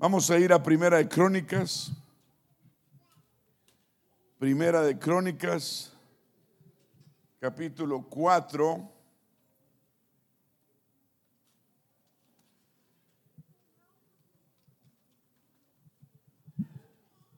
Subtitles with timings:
[0.00, 1.92] Vamos a ir a Primera de Crónicas.
[4.38, 5.92] Primera de Crónicas,
[7.38, 8.90] capítulo 4.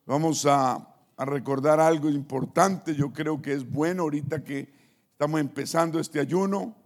[0.07, 0.75] Vamos a,
[1.17, 2.95] a, recordar algo importante.
[2.95, 4.73] Yo creo que es bueno ahorita que
[5.11, 6.77] estamos empezando este ayuno.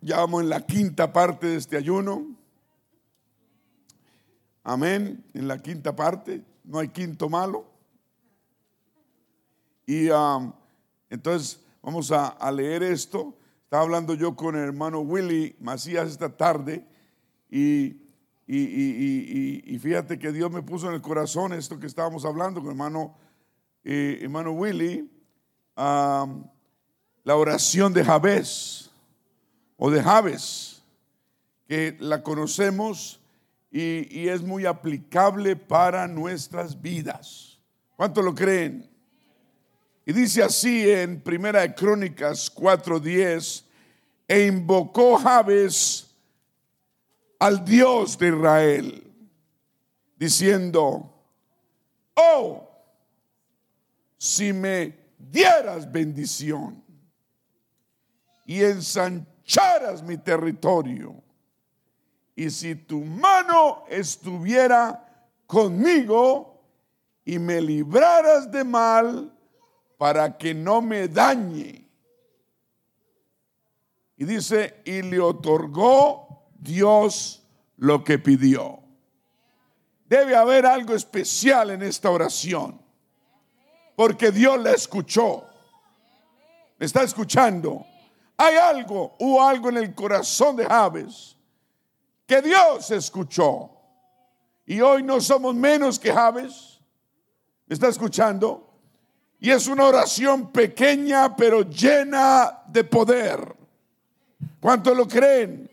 [0.00, 2.33] Ya vamos en la quinta parte de este ayuno.
[4.64, 5.24] Amén.
[5.34, 6.42] En la quinta parte.
[6.64, 7.66] No hay quinto malo.
[9.86, 10.52] Y um,
[11.10, 13.36] entonces vamos a, leer esto.
[13.62, 16.84] Estaba hablando yo con el hermano Willy Macías esta tarde
[17.50, 18.00] y
[18.46, 22.26] y, y, y, y, fíjate que Dios me puso en el corazón esto que estábamos
[22.26, 23.16] hablando con hermano,
[23.82, 25.10] eh, hermano Willy,
[25.78, 26.46] um,
[27.22, 28.90] la oración de Jabez
[29.78, 30.82] o de Jabez,
[31.66, 33.18] que la conocemos
[33.76, 37.58] y, es muy aplicable para nuestras vidas.
[37.96, 38.88] ¿Cuánto lo creen?
[40.06, 43.64] Y dice así en Primera de Crónicas 4:10,
[44.28, 46.06] e invocó Jabez
[47.40, 49.12] al Dios de Israel,
[50.16, 51.12] diciendo,
[52.14, 52.70] oh,
[54.16, 56.80] si me dieras bendición
[58.46, 61.23] y ensancharas mi territorio,
[62.36, 66.60] y si tu mano estuviera conmigo
[67.24, 69.32] y me libraras de mal
[69.96, 71.88] para que no me dañe.
[74.16, 77.42] Y dice, y le otorgó Dios
[77.76, 78.80] lo que pidió.
[80.06, 82.80] Debe haber algo especial en esta oración,
[83.96, 85.44] porque Dios la escuchó.
[86.78, 87.86] ¿Me está escuchando?
[88.36, 91.33] Hay algo, hubo algo en el corazón de Javes
[92.26, 93.70] que Dios escuchó.
[94.66, 96.80] Y hoy no somos menos que Javes.
[97.66, 98.70] ¿Me está escuchando?
[99.38, 103.54] Y es una oración pequeña pero llena de poder.
[104.60, 105.70] ¿Cuánto lo creen?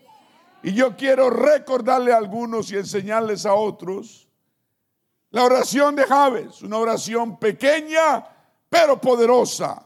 [0.62, 4.28] Y yo quiero recordarle a algunos y enseñarles a otros
[5.30, 8.24] la oración de Javes, una oración pequeña
[8.68, 9.82] pero poderosa.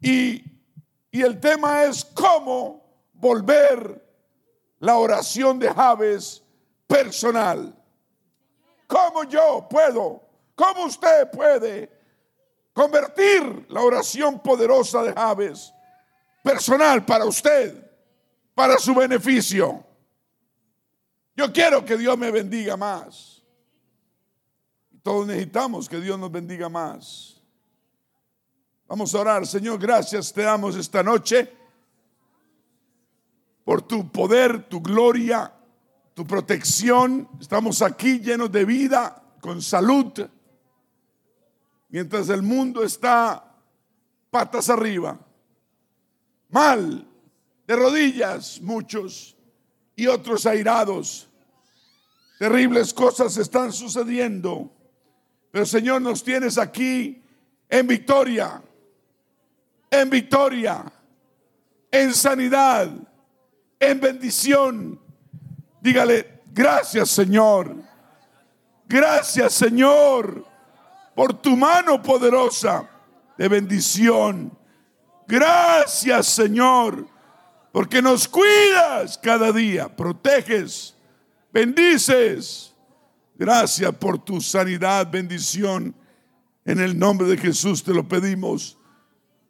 [0.00, 0.44] Y,
[1.10, 2.84] y el tema es cómo
[3.14, 4.05] volver
[4.78, 6.42] la oración de Javes
[6.86, 7.74] personal.
[8.86, 10.22] ¿Cómo yo puedo,
[10.54, 11.90] cómo usted puede
[12.72, 15.72] convertir la oración poderosa de Javes
[16.42, 17.86] personal para usted?
[18.56, 19.84] para su beneficio.
[21.36, 23.42] Yo quiero que Dios me bendiga más.
[25.02, 27.38] Todos necesitamos que Dios nos bendiga más.
[28.88, 29.46] Vamos a orar.
[29.46, 31.52] Señor, gracias te damos esta noche
[33.66, 35.52] por tu poder, tu gloria,
[36.14, 37.28] tu protección.
[37.40, 40.12] Estamos aquí llenos de vida, con salud,
[41.88, 43.56] mientras el mundo está
[44.30, 45.18] patas arriba,
[46.48, 47.08] mal,
[47.66, 49.36] de rodillas muchos
[49.96, 51.28] y otros airados.
[52.38, 54.70] Terribles cosas están sucediendo.
[55.50, 57.20] Pero Señor, nos tienes aquí
[57.68, 58.62] en victoria,
[59.90, 60.84] en victoria,
[61.90, 62.92] en sanidad,
[63.90, 65.00] en bendición.
[65.80, 67.76] Dígale, gracias Señor.
[68.88, 70.44] Gracias Señor
[71.14, 72.88] por tu mano poderosa
[73.36, 74.56] de bendición.
[75.26, 77.06] Gracias Señor
[77.76, 80.94] porque nos cuidas cada día, proteges,
[81.52, 82.72] bendices.
[83.34, 85.94] Gracias por tu sanidad, bendición.
[86.64, 88.78] En el nombre de Jesús te lo pedimos.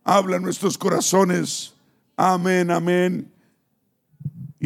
[0.02, 1.72] Habla en nuestros corazones.
[2.16, 3.32] Amén, amén.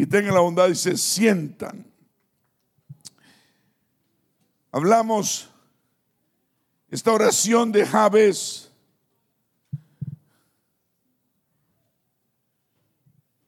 [0.01, 1.85] Y tengan la bondad y se sientan.
[4.71, 5.47] Hablamos
[6.89, 8.71] esta oración de Jabes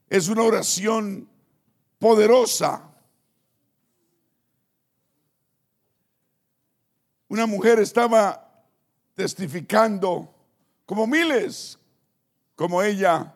[0.08, 1.28] Es una oración
[1.98, 2.88] poderosa.
[7.30, 8.64] Una mujer estaba
[9.16, 10.32] testificando,
[10.86, 11.80] como miles,
[12.56, 13.36] como ella,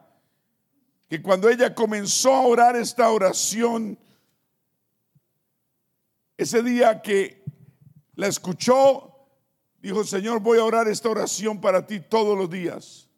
[1.07, 3.97] que cuando ella comenzó a orar esta oración,
[6.37, 7.43] ese día que
[8.15, 9.15] la escuchó,
[9.79, 13.09] dijo, Señor, voy a orar esta oración para ti todos los días.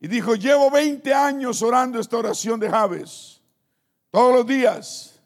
[0.00, 3.40] Y dijo, llevo 20 años orando esta oración de Javes,
[4.10, 5.20] todos los días.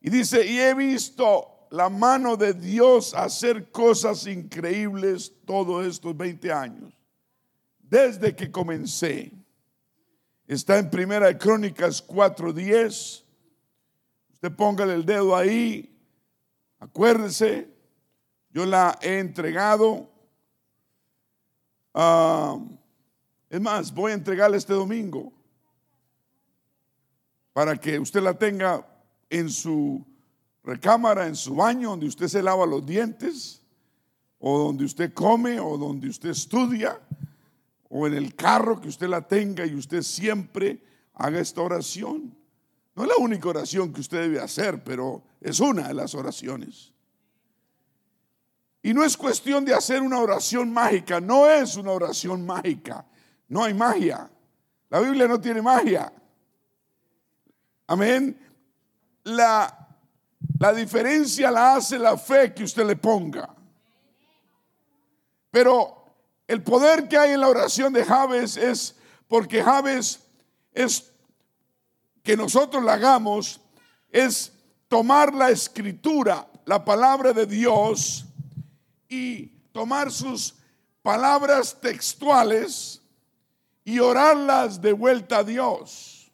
[0.00, 6.52] Y dice, y he visto la mano de Dios hacer cosas increíbles todos estos 20
[6.52, 6.94] años,
[7.80, 9.32] desde que comencé.
[10.46, 13.24] Está en Primera de Crónicas 4:10.
[14.32, 15.92] Usted póngale el dedo ahí.
[16.78, 17.68] Acuérdese,
[18.50, 20.08] yo la he entregado.
[21.92, 22.58] Ah,
[23.50, 25.32] es más, voy a entregarle este domingo
[27.52, 28.86] para que usted la tenga
[29.30, 30.04] en su
[30.62, 33.62] recámara, en su baño, donde usted se lava los dientes,
[34.38, 37.00] o donde usted come, o donde usted estudia,
[37.88, 40.82] o en el carro que usted la tenga y usted siempre
[41.14, 42.36] haga esta oración.
[42.94, 46.92] No es la única oración que usted debe hacer, pero es una de las oraciones.
[48.82, 53.04] Y no es cuestión de hacer una oración mágica, no es una oración mágica,
[53.48, 54.30] no hay magia.
[54.88, 56.12] La Biblia no tiene magia.
[57.88, 58.38] Amén.
[59.24, 59.88] La,
[60.58, 63.52] la diferencia la hace la fe que usted le ponga.
[65.50, 65.95] Pero
[66.46, 68.94] el poder que hay en la oración de Javes es
[69.28, 70.20] porque Javes
[70.72, 71.12] es
[72.22, 73.60] que nosotros la hagamos,
[74.10, 74.52] es
[74.88, 78.24] tomar la escritura, la palabra de Dios
[79.08, 80.54] y tomar sus
[81.02, 83.00] palabras textuales
[83.84, 86.32] y orarlas de vuelta a Dios.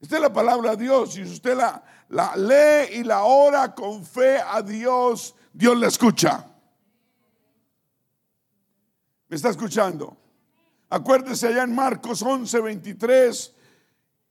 [0.00, 1.14] Esta es la palabra de Dios.
[1.14, 6.49] Si usted la, la lee y la ora con fe a Dios, Dios la escucha.
[9.30, 10.16] ¿Me está escuchando?
[10.88, 13.54] Acuérdese allá en Marcos 11, 23,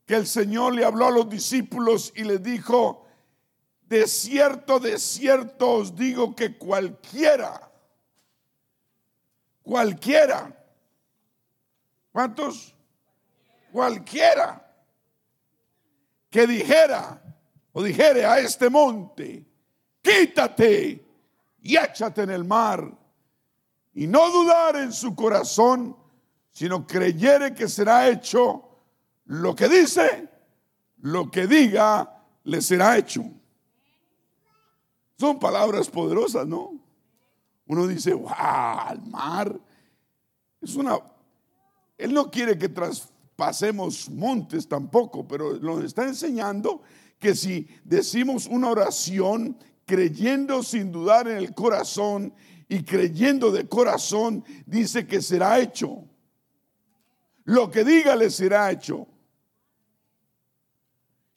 [0.05, 3.07] que el Señor le habló a los discípulos y les dijo,
[3.83, 7.71] de cierto, de cierto os digo que cualquiera,
[9.63, 10.53] cualquiera,
[12.11, 12.75] ¿cuántos?
[13.71, 14.69] Cualquiera
[16.29, 17.23] que dijera
[17.71, 19.45] o dijere a este monte,
[20.01, 21.05] quítate
[21.61, 22.98] y échate en el mar,
[23.99, 25.93] y no dudar en su corazón,
[26.53, 28.63] sino creyere que será hecho
[29.25, 30.29] lo que dice,
[31.01, 33.25] lo que diga, le será hecho.
[35.17, 36.79] Son palabras poderosas, ¿no?
[37.67, 39.59] Uno dice, wow, al mar.
[40.61, 40.97] Es una.
[41.97, 46.83] Él no quiere que traspasemos montes tampoco, pero nos está enseñando
[47.19, 52.33] que si decimos una oración creyendo sin dudar en el corazón
[52.71, 56.07] y creyendo de corazón, dice que será hecho.
[57.43, 59.07] Lo que diga le será hecho.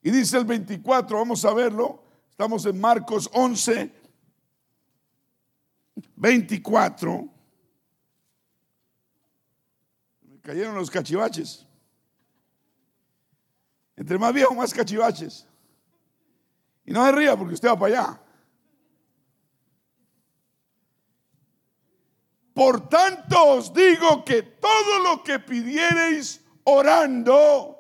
[0.03, 2.05] Y dice el 24, vamos a verlo.
[2.29, 3.91] Estamos en Marcos 11,
[6.17, 7.29] 24.
[10.29, 11.67] Me cayeron los cachivaches.
[13.97, 15.47] Entre más viejo, más cachivaches.
[16.85, 18.23] Y no se ría porque usted va para allá.
[22.55, 27.79] Por tanto os digo que todo lo que pidiereis orando,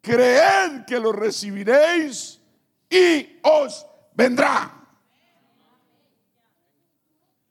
[0.00, 2.40] creed que lo recibiréis
[2.90, 4.84] y os vendrá.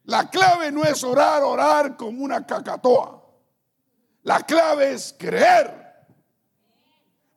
[0.06, 3.24] La clave no es orar, orar como una cacatoa.
[4.24, 5.82] La clave es creer.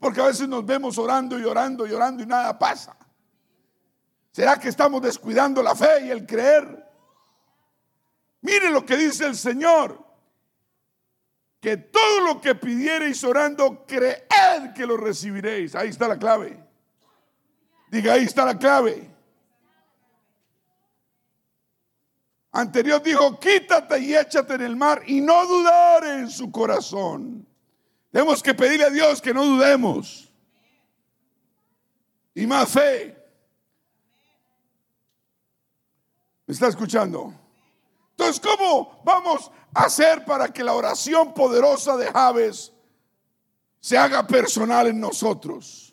[0.00, 2.96] Porque a veces nos vemos orando y orando y orando y nada pasa.
[4.32, 6.85] ¿Será que estamos descuidando la fe y el creer?
[8.46, 10.06] Mire lo que dice el Señor.
[11.60, 15.74] Que todo lo que pidiereis orando, creed que lo recibiréis.
[15.74, 16.56] Ahí está la clave.
[17.90, 19.10] Diga, ahí está la clave.
[22.52, 27.44] Anterior dijo, quítate y échate en el mar y no dudar en su corazón.
[28.12, 30.32] Tenemos que pedirle a Dios que no dudemos.
[32.32, 33.12] Y más fe.
[36.46, 37.45] ¿Me está escuchando?
[38.16, 42.72] Entonces, ¿cómo vamos a hacer para que la oración poderosa de Javes
[43.80, 45.86] se haga personal en nosotros?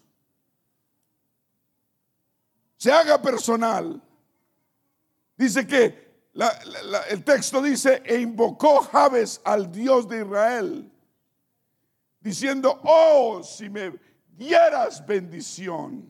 [2.83, 4.01] se haga personal.
[5.37, 6.27] Dice que
[7.11, 10.91] el texto dice, e invocó Jabes al Dios de Israel,
[12.19, 13.97] diciendo, oh, si me
[14.35, 16.09] dieras bendición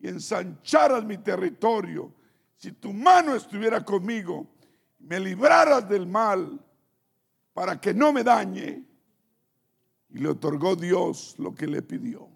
[0.00, 2.14] y ensancharas mi territorio,
[2.56, 4.46] si tu mano estuviera conmigo,
[5.00, 6.58] me libraras del mal
[7.52, 8.84] para que no me dañe.
[10.10, 12.28] Y le otorgó Dios lo que le pidió.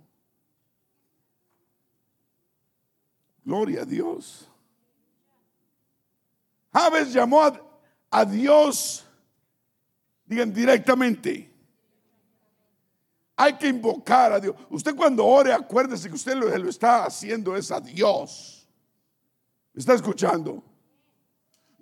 [3.45, 4.49] Gloria a Dios.
[6.73, 7.43] Javes llamó
[8.11, 9.05] a, Dios,
[10.25, 11.53] digan directamente.
[13.37, 14.57] Hay que invocar a Dios.
[14.71, 18.69] Usted cuando ore, acuérdese que usted lo, lo está haciendo es a Dios.
[19.75, 20.63] está escuchando?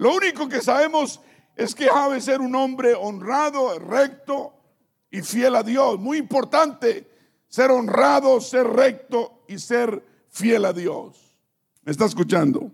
[0.03, 1.21] Lo único que sabemos
[1.55, 4.53] es que Javes era un hombre honrado, recto
[5.13, 5.97] y fiel a Dios.
[6.01, 7.09] Muy importante
[7.47, 11.39] ser honrado, ser recto y ser fiel a Dios.
[11.85, 12.73] ¿Me está escuchando?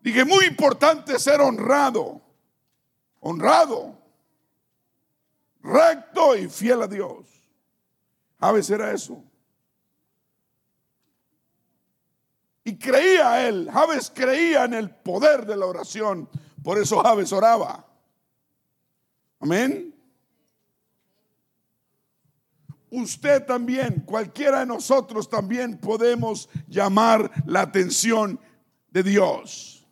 [0.00, 2.20] Dije, muy importante ser honrado,
[3.20, 3.96] honrado,
[5.62, 7.24] recto y fiel a Dios.
[8.40, 9.22] Javes era eso.
[12.64, 16.28] Y creía él, Javes creía en el poder de la oración,
[16.62, 17.84] por eso Javes oraba.
[19.40, 19.92] Amén.
[22.90, 28.38] Usted también, cualquiera de nosotros también podemos llamar la atención
[28.90, 29.86] de Dios.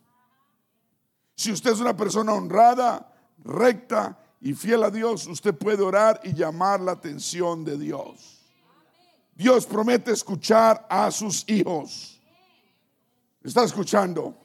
[1.34, 6.34] Si usted es una persona honrada, recta y fiel a Dios, usted puede orar y
[6.34, 8.42] llamar la atención de Dios.
[9.34, 12.19] Dios promete escuchar a sus hijos.
[13.42, 14.36] ¿Está escuchando?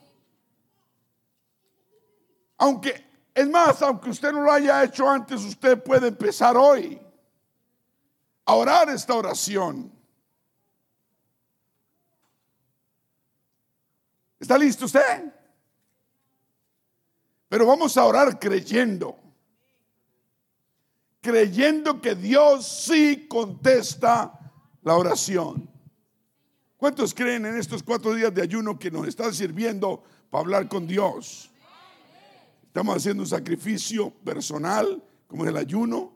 [2.58, 7.02] Aunque, es más, aunque usted no lo haya hecho antes, usted puede empezar hoy
[8.46, 9.92] a orar esta oración.
[14.40, 15.34] ¿Está listo usted?
[17.50, 19.20] Pero vamos a orar creyendo.
[21.20, 24.40] Creyendo que Dios sí contesta
[24.84, 25.75] la oración.
[26.86, 30.86] ¿Cuántos creen en estos cuatro días de ayuno que nos están sirviendo para hablar con
[30.86, 31.50] Dios?
[32.68, 36.14] Estamos haciendo un sacrificio personal, como el ayuno,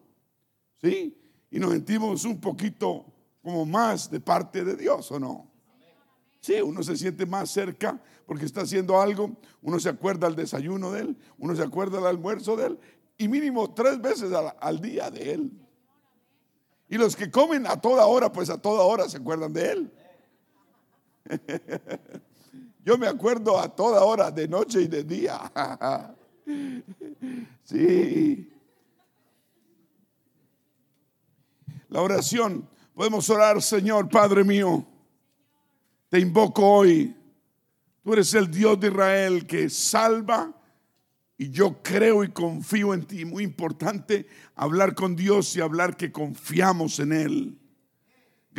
[0.79, 1.19] ¿sí?
[1.49, 3.03] Y nos sentimos un poquito
[3.41, 5.49] como más de parte de Dios, ¿o no?
[6.39, 10.91] Sí, uno se siente más cerca porque está haciendo algo, uno se acuerda al desayuno
[10.91, 12.79] de él, uno se acuerda al almuerzo de él,
[13.17, 15.51] y mínimo tres veces al día de él.
[16.87, 19.93] Y los que comen a toda hora, pues a toda hora se acuerdan de él.
[22.85, 25.39] Yo me acuerdo a toda hora, de noche y de día.
[27.63, 28.51] Sí.
[31.89, 34.83] La oración, podemos orar, Señor, Padre mío,
[36.09, 37.15] te invoco hoy.
[38.03, 40.51] Tú eres el Dios de Israel que salva
[41.37, 43.25] y yo creo y confío en ti.
[43.25, 47.59] Muy importante hablar con Dios y hablar que confiamos en Él.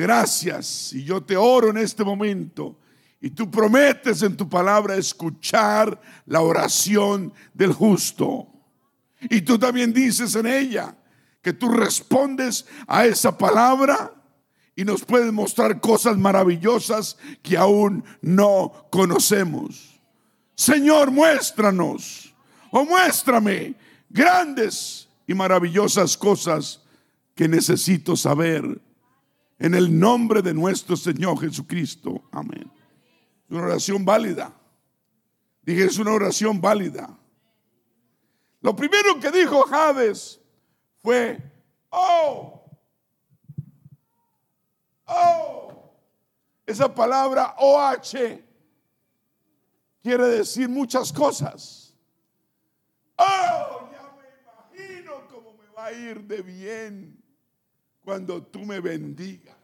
[0.00, 0.95] Gracias.
[0.95, 2.78] Y yo te oro en este momento.
[3.21, 8.49] Y tú prometes en tu palabra escuchar la oración del justo.
[9.28, 10.97] Y tú también dices en ella
[11.42, 14.14] que tú respondes a esa palabra
[14.75, 20.00] y nos puedes mostrar cosas maravillosas que aún no conocemos.
[20.54, 22.35] Señor, muéstranos
[22.71, 23.75] o muéstrame
[24.09, 26.80] grandes y maravillosas cosas
[27.35, 28.80] que necesito saber.
[29.60, 32.24] En el nombre de nuestro Señor Jesucristo.
[32.32, 32.72] Amén.
[33.50, 34.54] Una oración válida.
[35.60, 37.14] Dije, es una oración válida.
[38.62, 40.40] Lo primero que dijo Hades
[41.02, 41.38] fue,
[41.90, 42.64] oh,
[45.04, 45.94] oh,
[46.64, 48.40] esa palabra OH
[50.02, 51.94] quiere decir muchas cosas.
[53.16, 57.22] Oh, ya me imagino cómo me va a ir de bien
[58.04, 59.57] cuando tú me bendigas.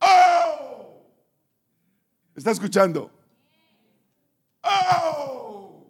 [0.00, 1.02] Oh,
[2.34, 3.10] ¿está escuchando?
[4.62, 5.86] Oh,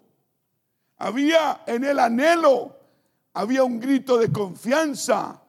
[0.98, 2.76] había en el anhelo,
[3.32, 5.40] había un grito de confianza,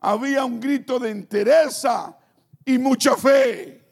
[0.00, 2.16] había un grito de entereza
[2.64, 3.84] y mucha fe.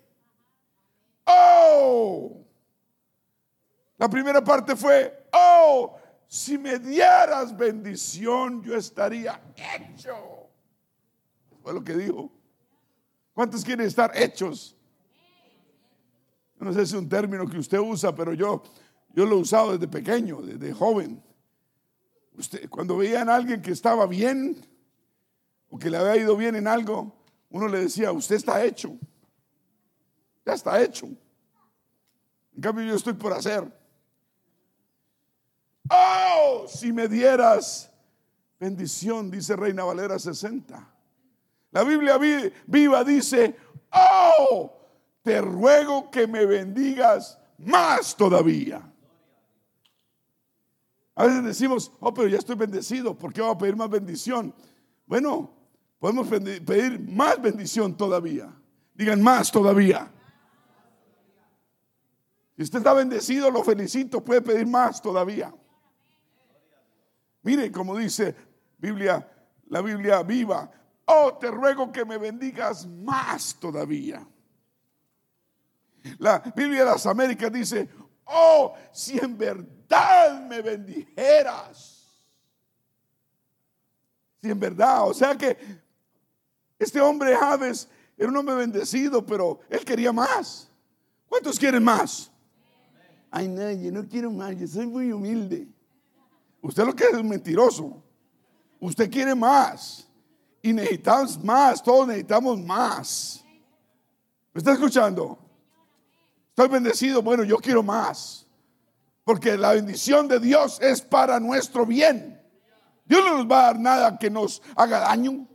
[1.27, 2.45] Oh,
[3.97, 5.97] la primera parte fue, oh,
[6.27, 10.34] si me dieras bendición, yo estaría hecho.
[11.65, 12.31] Fue lo que dijo.
[13.33, 14.77] ¿Cuántos quieren estar hechos?
[16.61, 18.63] No sé si es un término que usted usa, pero yo,
[19.15, 21.25] yo lo he usado desde pequeño, desde joven.
[22.37, 24.63] Usted, cuando veían a alguien que estaba bien
[25.71, 27.17] o que le había ido bien en algo,
[27.49, 28.99] uno le decía, usted está hecho.
[30.45, 31.07] Ya está hecho.
[31.07, 33.73] En cambio, yo estoy por hacer.
[35.89, 37.91] Oh, si me dieras
[38.61, 40.94] bendición, dice Reina Valera 60.
[41.75, 42.17] La Biblia
[42.69, 43.57] viva dice,
[43.91, 44.73] oh,
[45.25, 48.81] te ruego que me bendigas más todavía.
[51.17, 54.55] A veces decimos, oh, pero ya estoy bendecido, ¿por qué voy a pedir más bendición?
[55.05, 55.51] Bueno,
[55.99, 58.55] podemos pedir más bendición todavía.
[58.95, 60.13] Digan más todavía.
[62.57, 65.53] Si usted está bendecido, lo felicito, puede pedir más todavía.
[67.43, 68.33] Mire como dice
[68.79, 69.29] Biblia,
[69.67, 70.71] la Biblia viva.
[71.07, 74.27] Oh, te ruego que me bendigas más todavía.
[76.19, 77.89] La Biblia de las Américas dice,
[78.25, 82.25] oh, si en verdad me bendijeras.
[84.41, 85.57] Si en verdad, o sea que
[86.79, 90.71] este hombre Javes era un hombre bendecido, pero él quería más.
[91.29, 92.31] ¿Cuántos quieren más?
[93.31, 95.67] Ay, no, yo no quiero más, yo soy muy humilde.
[96.63, 98.03] Usted lo que es mentiroso.
[98.81, 100.09] Usted quiere más.
[100.65, 103.45] Y necesitamos más, todos necesitamos más.
[104.55, 105.39] ¿Me está escuchando?
[106.49, 108.47] Estoy bendecido, bueno, yo quiero más.
[109.25, 112.43] Porque la bendición de Dios es para nuestro bien.
[113.05, 115.47] Dios no nos va a dar nada que nos haga daño.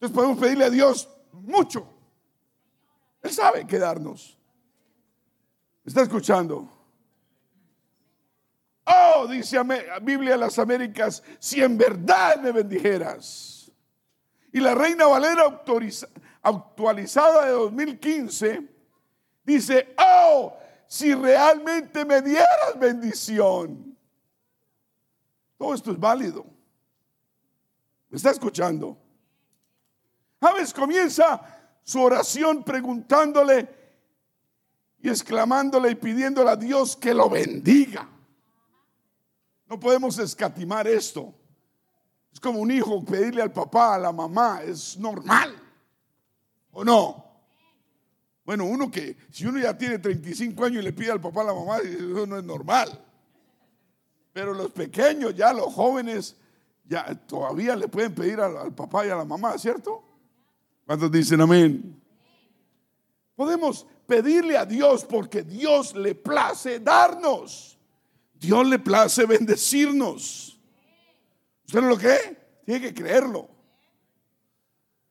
[0.00, 1.86] Entonces podemos pedirle a Dios mucho.
[3.20, 4.38] Él sabe qué darnos.
[5.84, 6.66] ¿Está escuchando?
[8.86, 9.58] Oh, dice
[10.00, 13.61] Biblia de las Américas, si en verdad me bendijeras.
[14.52, 15.44] Y la Reina Valera
[16.42, 18.68] actualizada de 2015
[19.44, 20.54] dice, oh,
[20.86, 23.96] si realmente me dieras bendición.
[25.56, 26.44] Todo esto es válido.
[28.10, 28.98] ¿Me está escuchando?
[30.38, 31.40] Javes comienza
[31.82, 33.68] su oración preguntándole
[35.00, 38.08] y exclamándole y pidiéndole a Dios que lo bendiga.
[39.66, 41.34] No podemos escatimar esto.
[42.32, 45.54] Es como un hijo pedirle al papá, a la mamá, es normal.
[46.72, 47.24] ¿O no?
[48.44, 51.44] Bueno, uno que, si uno ya tiene 35 años y le pide al papá, a
[51.44, 53.04] la mamá, eso no es normal.
[54.32, 56.36] Pero los pequeños, ya los jóvenes,
[56.84, 60.02] ya todavía le pueden pedir al, al papá y a la mamá, ¿cierto?
[60.86, 62.02] ¿Cuántos dicen amén?
[63.36, 67.78] Podemos pedirle a Dios porque Dios le place darnos.
[68.34, 70.51] Dios le place bendecirnos.
[71.72, 72.36] ¿Usted lo cree?
[72.66, 73.48] Tiene que creerlo.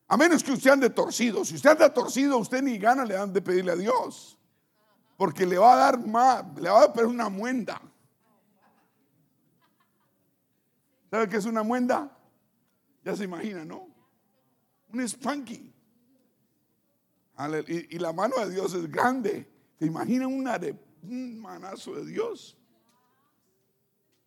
[0.07, 1.43] A menos que usted ande torcido.
[1.43, 4.37] Si usted anda torcido, usted ni gana le dan de pedirle a Dios.
[5.17, 7.81] Porque le va a dar más, le va a dar una muenda.
[11.09, 12.15] ¿Sabe qué es una muenda?
[13.03, 13.87] Ya se imagina, ¿no?
[14.93, 15.73] Un spanky.
[17.67, 19.51] Y, la mano de Dios es grande.
[19.79, 22.55] ¿Se imagina una de, un manazo de Dios?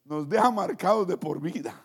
[0.05, 1.81] Nos deja marcados de por vida.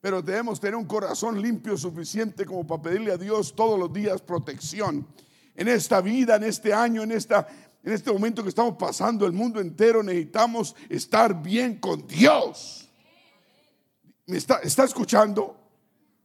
[0.00, 4.22] Pero debemos tener un corazón limpio suficiente como para pedirle a Dios todos los días
[4.22, 5.06] protección.
[5.56, 7.48] En esta vida, en este año, en, esta,
[7.82, 12.88] en este momento que estamos pasando, el mundo entero necesitamos estar bien con Dios.
[14.26, 15.56] ¿Me está, está escuchando?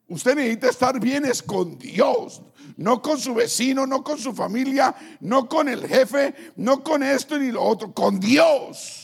[0.07, 2.43] Usted necesita estar bien es con Dios,
[2.77, 7.39] no con su vecino, no con su familia, no con el jefe, no con esto
[7.39, 9.02] ni lo otro, con Dios.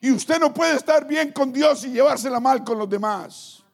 [0.00, 3.64] Y usted no puede estar bien con Dios y llevársela mal con los demás.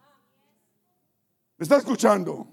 [1.58, 2.46] ¿Me está escuchando?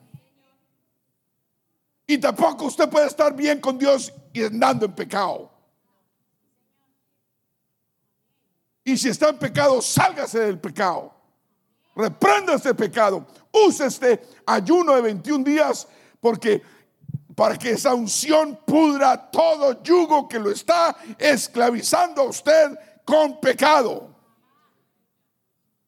[2.05, 5.49] Y tampoco usted puede estar bien con Dios y andando en pecado.
[8.83, 11.13] Y si está en pecado, sálgase del pecado.
[11.95, 13.25] Reprenda este pecado.
[13.51, 15.87] Use este ayuno de 21 días
[16.19, 16.61] porque
[17.35, 24.15] para que esa unción pudra todo yugo que lo está esclavizando a usted con pecado.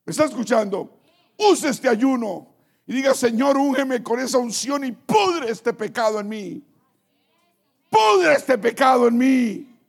[0.05, 0.99] ¿Me está escuchando?
[1.37, 2.47] Use este ayuno
[2.85, 6.63] y diga, Señor, úngeme con esa unción y pudre este pecado en mí.
[7.89, 9.79] Pudre este pecado en mí.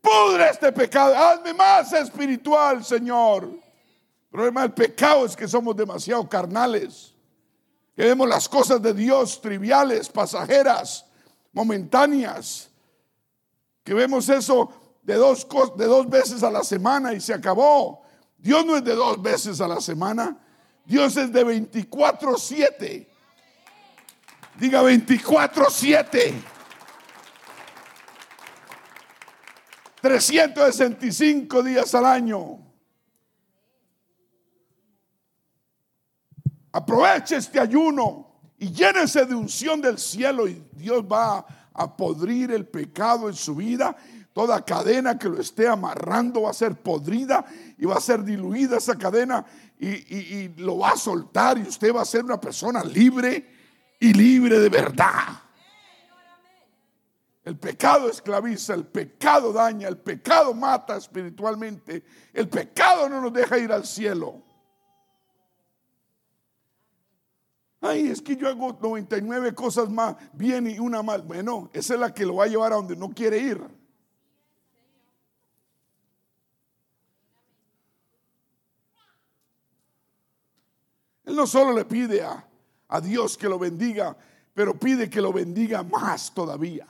[0.00, 1.16] Pudre este pecado.
[1.16, 3.66] Hazme más espiritual, Señor
[4.36, 7.14] problema del pecado es que somos demasiado carnales.
[7.96, 11.06] Que vemos las cosas de Dios triviales, pasajeras,
[11.54, 12.68] momentáneas.
[13.82, 14.70] Que vemos eso
[15.06, 18.02] de dos, de dos veces a la semana y se acabó.
[18.36, 20.36] Dios no es de dos veces a la semana.
[20.84, 23.06] Dios es de 24-7.
[24.58, 26.34] Diga 24-7.
[30.00, 32.58] 365 días al año.
[36.72, 38.26] Aproveche este ayuno
[38.58, 43.54] y llénese de unción del cielo y Dios va a podrir el pecado en su
[43.54, 43.96] vida.
[44.36, 47.42] Toda cadena que lo esté amarrando va a ser podrida
[47.78, 49.46] y va a ser diluida esa cadena
[49.78, 53.46] y, lo va a soltar y usted va a ser una persona libre
[53.98, 55.40] y libre de verdad.
[57.44, 63.56] El pecado esclaviza, el pecado daña, el pecado mata espiritualmente, el pecado no nos deja
[63.56, 64.42] ir al cielo.
[67.80, 71.22] Ay, es que yo hago 99 cosas más bien y una mal.
[71.22, 73.75] Bueno, esa es la que lo va a llevar a donde no quiere ir.
[81.26, 82.48] Él no solo le pide a,
[82.88, 84.16] a Dios que lo bendiga,
[84.54, 86.86] pero pide que lo bendiga más todavía.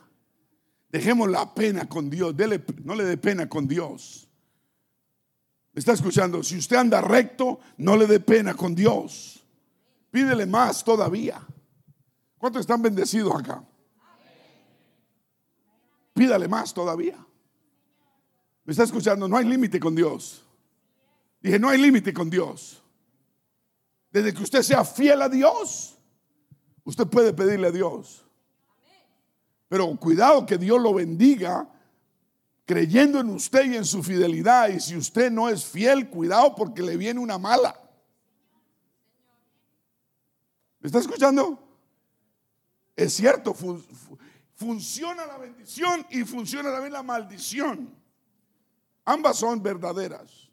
[0.91, 2.35] Dejemos la pena con Dios.
[2.85, 4.29] no le dé pena con Dios.
[5.73, 6.43] ¿Me está escuchando?
[6.43, 9.45] Si usted anda recto, no le dé pena con Dios.
[10.11, 11.45] Pídele más todavía.
[12.39, 13.65] ¿Cuántos están bendecidos acá?
[16.15, 17.19] Pídale más todavía.
[18.65, 19.29] ¿Me está escuchando?
[19.29, 20.43] No hay límite con Dios.
[21.41, 22.83] Dije, no hay límite con Dios.
[24.17, 25.95] Desde que usted sea fiel a Dios,
[26.85, 28.25] usted puede pedirle a Dios.
[29.69, 31.69] Pero cuidado que Dios lo bendiga
[32.65, 34.71] creyendo en usted y en su fidelidad.
[34.71, 37.79] Y si usted no es fiel, cuidado porque le viene una mala.
[40.81, 41.63] ¿Me está escuchando?
[42.97, 43.55] Es cierto,
[44.55, 47.95] funciona la bendición y funciona también la maldición.
[49.05, 50.46] Ambas son verdaderas.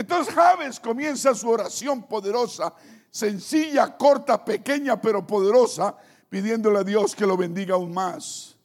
[0.00, 2.72] Entonces Javes comienza su oración poderosa,
[3.10, 5.94] sencilla, corta, pequeña, pero poderosa,
[6.30, 8.56] pidiéndole a Dios que lo bendiga aún más.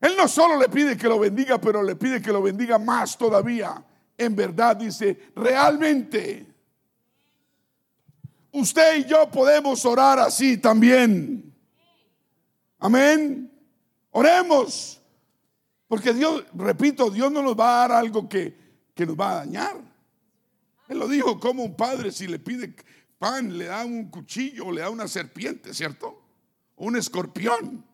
[0.00, 3.18] Él no solo le pide que lo bendiga, pero le pide que lo bendiga más
[3.18, 3.84] todavía.
[4.16, 6.46] En verdad dice, realmente,
[8.52, 11.54] usted y yo podemos orar así también.
[12.78, 13.52] Amén.
[14.10, 14.97] Oremos.
[15.88, 18.54] Porque Dios, repito, Dios no nos va a dar algo que,
[18.94, 19.76] que nos va a dañar.
[20.86, 22.74] Él lo dijo como un padre si le pide
[23.18, 26.22] pan, le da un cuchillo o le da una serpiente, ¿cierto?
[26.76, 27.84] Un escorpión.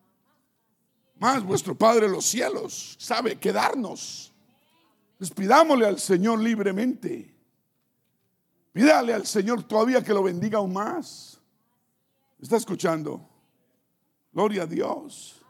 [1.18, 4.33] Más vuestro Padre los cielos sabe quedarnos.
[5.16, 7.35] Pues pidámosle al Señor libremente.
[8.72, 11.40] Pídale al Señor todavía que lo bendiga aún más.
[12.40, 13.26] ¿Está escuchando?
[14.33, 15.40] Gloria a Dios.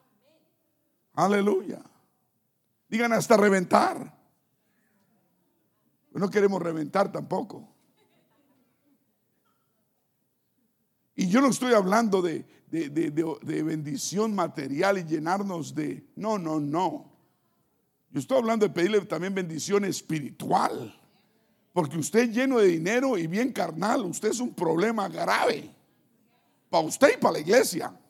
[1.14, 1.82] Aleluya.
[2.94, 4.16] Digan hasta reventar.
[6.12, 7.68] No queremos reventar tampoco.
[11.16, 16.06] Y yo no estoy hablando de, de, bendición material y llenarnos de...
[16.14, 17.10] No, no, no.
[18.10, 20.96] Yo estoy hablando de pedirle también bendición espiritual.
[21.72, 25.68] Porque usted lleno de dinero y bien carnal, usted es un problema grave.
[26.70, 28.00] Para usted y para la iglesia.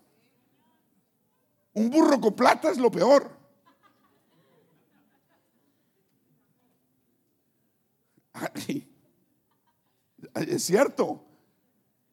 [1.72, 3.43] Un burro con plata es lo peor.
[10.34, 11.24] Es cierto.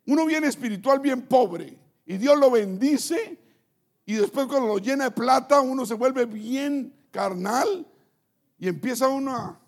[0.06, 3.40] Uno viene espiritual bien pobre y Dios lo bendice
[4.06, 7.88] y después cuando lo llena de plata uno se vuelve bien carnal
[8.58, 9.60] y empieza uno a...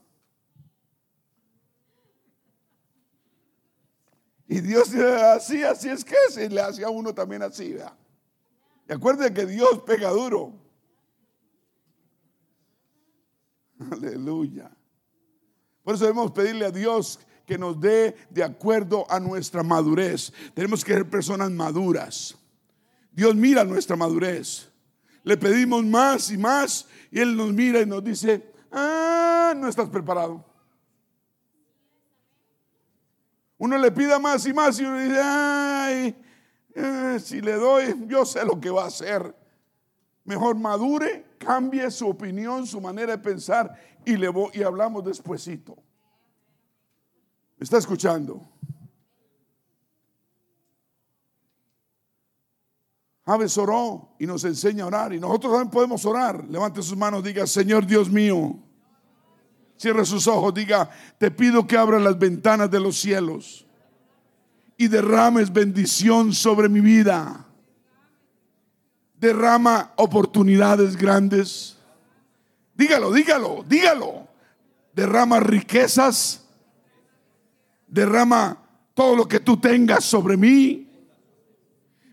[4.47, 7.97] Y Dios así, así es que se le hace a uno también así, ¿verdad?
[8.87, 10.53] Y acuérdense que Dios pega duro.
[13.91, 14.69] Aleluya.
[15.83, 20.31] Por eso debemos pedirle a Dios que nos dé de acuerdo a nuestra madurez.
[20.53, 22.37] Tenemos que ser personas maduras.
[23.11, 24.69] Dios mira nuestra madurez.
[25.23, 29.89] Le pedimos más y más y Él nos mira y nos dice, ah, no estás
[29.89, 30.45] preparado.
[33.57, 36.15] Uno le pida más y más y uno dice, ay,
[36.75, 39.35] eh, si le doy, yo sé lo que va a hacer.
[40.25, 45.77] Mejor madure, cambie su opinión, su manera de pensar y, le y hablamos despuesito
[47.63, 48.41] está escuchando?
[53.25, 55.13] Javes oró y nos enseña a orar.
[55.13, 56.43] Y nosotros también podemos orar.
[56.49, 58.59] Levante sus manos, diga, Señor Dios mío.
[59.77, 63.65] Cierre sus ojos, diga, te pido que abra las ventanas de los cielos
[64.77, 67.47] y derrames bendición sobre mi vida.
[69.15, 71.77] Derrama oportunidades grandes.
[72.75, 74.27] Dígalo, dígalo, dígalo.
[74.93, 76.43] Derrama riquezas
[77.93, 78.57] derrama
[78.95, 80.89] todo lo que tú tengas sobre mí.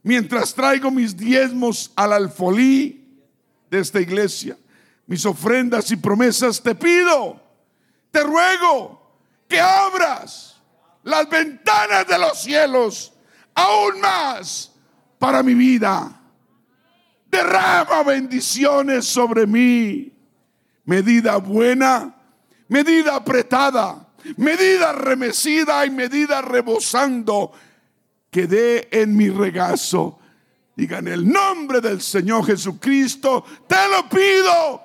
[0.02, 3.18] Mientras traigo mis diezmos al alfolí
[3.70, 4.58] de esta iglesia,
[5.06, 7.40] mis ofrendas y promesas, te pido,
[8.10, 9.00] te ruego
[9.48, 10.60] que abras
[11.02, 13.14] las ventanas de los cielos
[13.54, 14.72] aún más
[15.18, 16.20] para mi vida.
[17.30, 20.12] Derrama bendiciones sobre mí.
[20.90, 22.14] Medida buena,
[22.68, 27.52] medida apretada medida remecida y medida rebosando,
[28.30, 30.18] quedé en mi regazo.
[30.76, 34.82] Digan el nombre del Señor Jesucristo, te lo pido,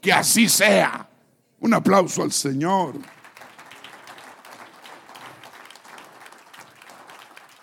[0.00, 1.08] que así sea.
[1.60, 2.94] Un aplauso al Señor.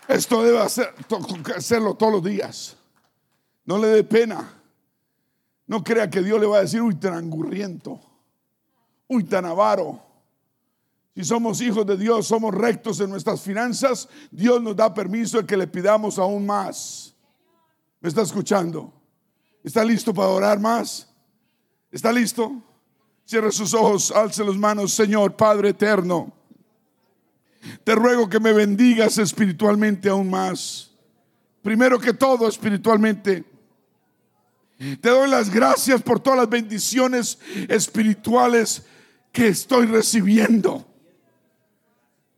[0.07, 2.77] Esto debe hacerlo todos los días.
[3.65, 4.58] No le dé pena.
[5.69, 8.01] No crea que Dios le va a decir, uy, tan angurriento,
[9.07, 10.01] uy, tan avaro.
[11.13, 15.45] Si somos hijos de Dios, somos rectos en nuestras finanzas, Dios nos da permiso de
[15.45, 17.13] que le pidamos aún más.
[18.01, 18.91] ¿Me está escuchando?
[19.63, 21.07] ¿Está listo para orar más?
[21.91, 22.51] ¿Está listo?
[23.23, 26.33] Cierre sus ojos, alce las manos, Señor Padre eterno.
[27.83, 30.89] Te ruego que me bendigas espiritualmente aún más.
[31.61, 33.58] Primero que todo, espiritualmente.
[34.79, 37.37] Te doy las gracias por todas las bendiciones
[37.67, 38.83] espirituales
[39.33, 40.85] que estoy recibiendo.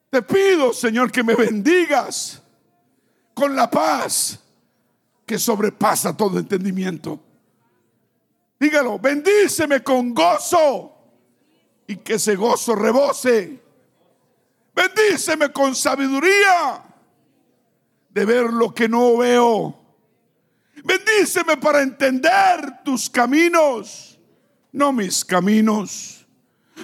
[0.10, 2.42] Te pido, Señor, que me bendigas
[3.36, 4.40] con la paz
[5.24, 7.20] que sobrepasa todo entendimiento.
[8.60, 10.96] Dígalo, bendíceme con gozo
[11.86, 13.62] y que ese gozo rebose.
[14.74, 16.84] Bendíceme con sabiduría
[18.10, 19.81] de ver lo que no veo.
[20.84, 24.20] Bendíceme para entender tus caminos,
[24.72, 26.26] no mis caminos.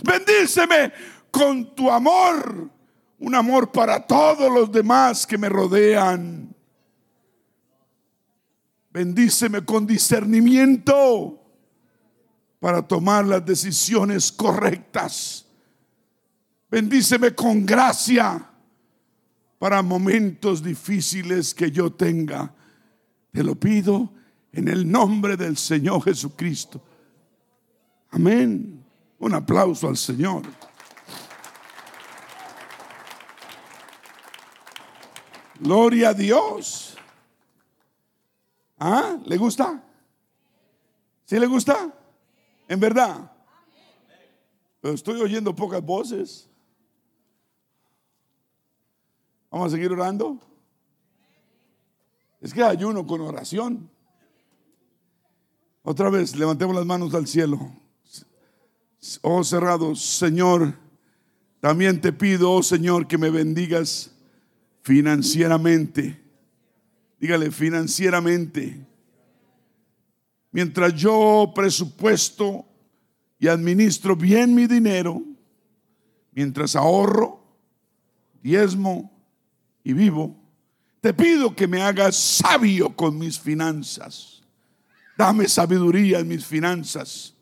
[0.03, 0.91] Bendíceme
[1.31, 2.69] con tu amor,
[3.19, 6.53] un amor para todos los demás que me rodean.
[8.91, 11.39] Bendíceme con discernimiento
[12.59, 15.45] para tomar las decisiones correctas.
[16.69, 18.49] Bendíceme con gracia
[19.59, 22.53] para momentos difíciles que yo tenga.
[23.31, 24.11] Te lo pido
[24.51, 26.81] en el nombre del Señor Jesucristo.
[28.09, 28.83] Amén.
[29.19, 30.43] Un aplauso al Señor.
[35.59, 36.97] Gloria a Dios.
[38.79, 39.17] ¿Ah?
[39.25, 39.83] ¿Le gusta?
[41.25, 41.93] ¿Sí le gusta?
[42.67, 43.31] ¿En verdad?
[44.79, 46.49] Pero estoy oyendo pocas voces.
[49.49, 50.39] Vamos a seguir orando.
[52.41, 53.89] Es que ayuno con oración.
[55.83, 57.71] Otra vez, levantemos las manos al cielo.
[59.21, 60.73] Oh cerrados, Señor,
[61.59, 64.11] también te pido, oh Señor, que me bendigas
[64.81, 66.21] financieramente.
[67.19, 68.85] Dígale, financieramente.
[70.51, 72.65] Mientras yo presupuesto
[73.39, 75.21] y administro bien mi dinero,
[76.31, 77.43] mientras ahorro,
[78.41, 79.11] diezmo
[79.83, 80.35] y vivo,
[81.01, 84.41] te pido que me hagas sabio con mis finanzas.
[85.17, 87.33] Dame sabiduría en mis finanzas.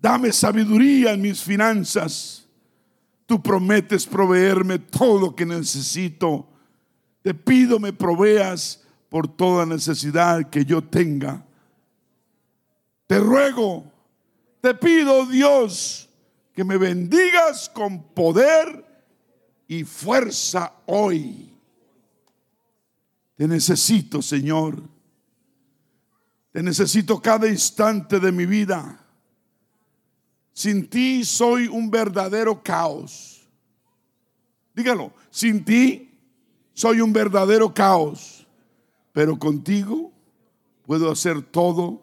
[0.00, 2.46] Dame sabiduría en mis finanzas.
[3.26, 6.48] Tú prometes proveerme todo lo que necesito.
[7.22, 11.44] Te pido me proveas por toda necesidad que yo tenga.
[13.06, 13.84] Te ruego,
[14.60, 16.08] te pido Dios
[16.54, 18.84] que me bendigas con poder
[19.68, 21.51] y fuerza hoy.
[23.42, 24.80] Te necesito, Señor.
[26.52, 29.04] Te necesito cada instante de mi vida.
[30.52, 33.44] Sin ti soy un verdadero caos.
[34.76, 36.16] Dígalo, sin ti
[36.72, 38.46] soy un verdadero caos,
[39.10, 40.12] pero contigo
[40.86, 42.00] puedo hacer todo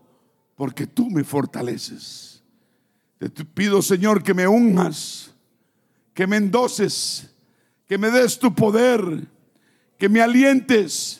[0.58, 2.43] porque tú me fortaleces.
[3.17, 5.34] Te pido, Señor, que me unjas,
[6.13, 7.34] que me endoces,
[7.88, 9.25] que me des tu poder,
[9.97, 11.19] que me alientes,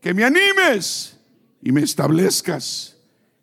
[0.00, 1.18] que me animes
[1.62, 2.96] y me establezcas.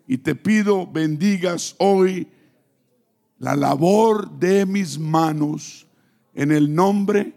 [0.07, 2.27] Y te pido, bendigas hoy
[3.39, 5.87] la labor de mis manos.
[6.33, 7.33] En el nombre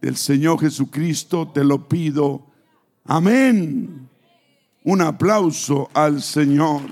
[0.00, 2.46] del Señor Jesucristo te lo pido.
[3.04, 4.08] Amén.
[4.84, 6.82] Un aplauso al Señor.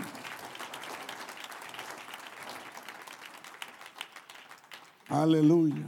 [5.08, 5.86] Aleluya.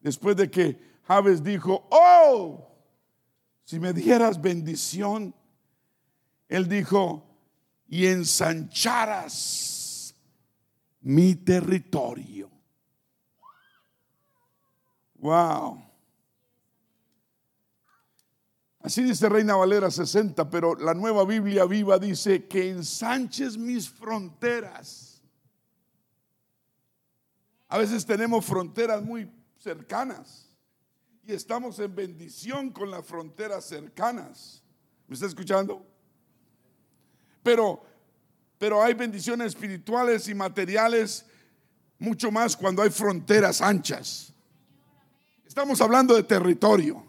[0.00, 2.67] Después de que Javes dijo, oh,
[3.68, 5.34] si me dieras bendición,
[6.48, 7.22] él dijo,
[7.86, 10.14] y ensancharas
[11.02, 12.50] mi territorio.
[15.16, 15.84] Wow.
[18.80, 25.22] Así dice Reina Valera 60, pero la nueva Biblia viva dice que ensanches mis fronteras.
[27.68, 30.47] A veces tenemos fronteras muy cercanas
[31.28, 34.62] y estamos en bendición con las fronteras cercanas.
[35.06, 35.86] ¿Me está escuchando?
[37.42, 37.84] Pero
[38.58, 41.26] pero hay bendiciones espirituales y materiales
[41.98, 44.32] mucho más cuando hay fronteras anchas.
[45.46, 47.04] Estamos hablando de territorio.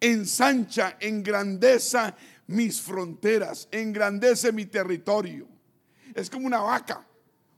[0.00, 2.14] Ensancha, engrandeza
[2.46, 5.48] mis fronteras, engrandece mi territorio.
[6.14, 7.06] Es como una vaca.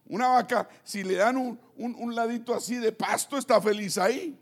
[0.07, 4.39] Una vaca, si le dan un, un ladito así de pasto, está feliz ahí.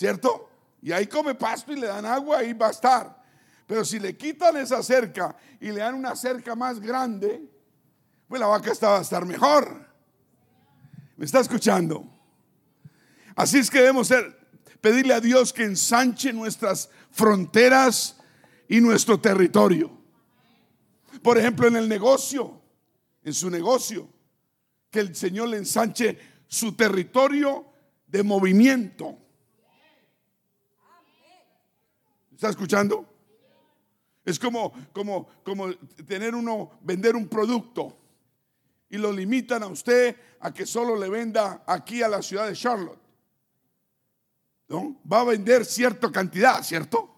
[0.00, 0.48] ¿Cierto?
[0.80, 3.22] Y ahí come pasto y le dan agua, ahí va a estar.
[3.66, 7.46] Pero si le quitan esa cerca y le dan una cerca más grande,
[8.26, 9.86] pues la vaca está, va a estar mejor.
[11.18, 12.10] ¿Me está escuchando?
[13.36, 14.38] Así es que debemos ser,
[14.80, 18.16] pedirle a Dios que ensanche nuestras fronteras
[18.68, 19.90] y nuestro territorio.
[21.22, 22.58] Por ejemplo, en el negocio,
[23.22, 24.08] en su negocio,
[24.90, 27.66] que el Señor le ensanche su territorio
[28.06, 29.18] de movimiento.
[32.40, 33.06] ¿Está escuchando?
[34.24, 35.74] Es como, como, como
[36.06, 37.94] tener uno, vender un producto
[38.88, 42.54] y lo limitan a usted a que solo le venda aquí a la ciudad de
[42.54, 42.98] Charlotte.
[44.68, 44.98] ¿No?
[45.12, 47.14] Va a vender cierta cantidad, ¿cierto?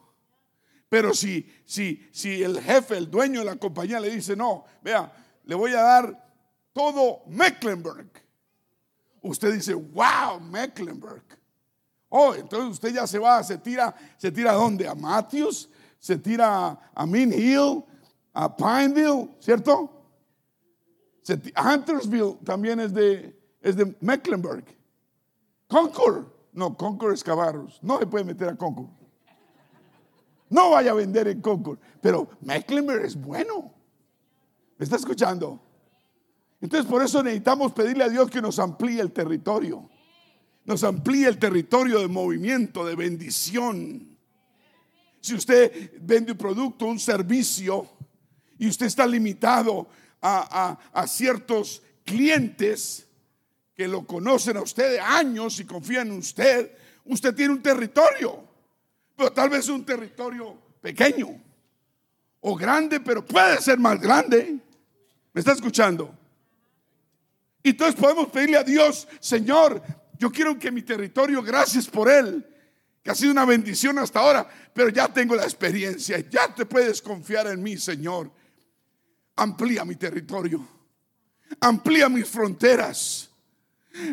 [0.88, 5.12] Pero si, si, si el jefe, el dueño de la compañía le dice, no, vea,
[5.44, 6.32] le voy a dar
[6.72, 8.10] todo Mecklenburg.
[9.20, 11.41] Usted dice, wow, Mecklenburg.
[12.14, 14.86] Oh, entonces usted ya se va, se tira, se tira a dónde?
[14.86, 17.82] A Matthews, se tira a Min Hill,
[18.34, 19.90] a Pineville, ¿cierto?
[21.56, 24.62] Huntersville también es de, es de Mecklenburg.
[25.68, 28.90] Concord, no, Concord es Cabarros, no se puede meter a Concord.
[30.50, 33.72] No vaya a vender en Concord, pero Mecklenburg es bueno.
[34.76, 35.58] ¿Me está escuchando?
[36.60, 39.88] Entonces por eso necesitamos pedirle a Dios que nos amplíe el territorio.
[40.64, 44.16] Nos amplíe el territorio de movimiento, de bendición.
[45.20, 47.88] Si usted vende un producto, un servicio,
[48.58, 49.88] y usted está limitado
[50.20, 53.08] a, a ciertos clientes
[53.74, 56.70] que lo conocen a usted de años y confían en usted,
[57.04, 58.44] usted tiene un territorio,
[59.16, 61.40] pero tal vez un territorio pequeño
[62.40, 64.58] o grande, pero puede ser más grande.
[65.32, 66.14] ¿Me está escuchando?
[67.62, 69.82] Y entonces podemos pedirle a Dios, Señor,
[70.22, 72.46] yo quiero que mi territorio, gracias por él,
[73.02, 77.02] que ha sido una bendición hasta ahora, pero ya tengo la experiencia, ya te puedes
[77.02, 78.30] confiar en mí, Señor.
[79.34, 80.64] Amplía mi territorio,
[81.58, 83.32] amplía mis fronteras.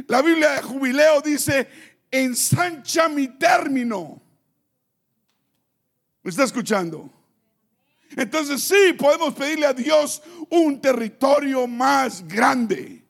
[0.07, 1.69] La Biblia de Jubileo dice,
[2.09, 4.19] ensancha mi término.
[6.23, 7.07] ¿Me está escuchando?
[8.17, 13.05] Entonces sí, podemos pedirle a Dios un territorio más grande.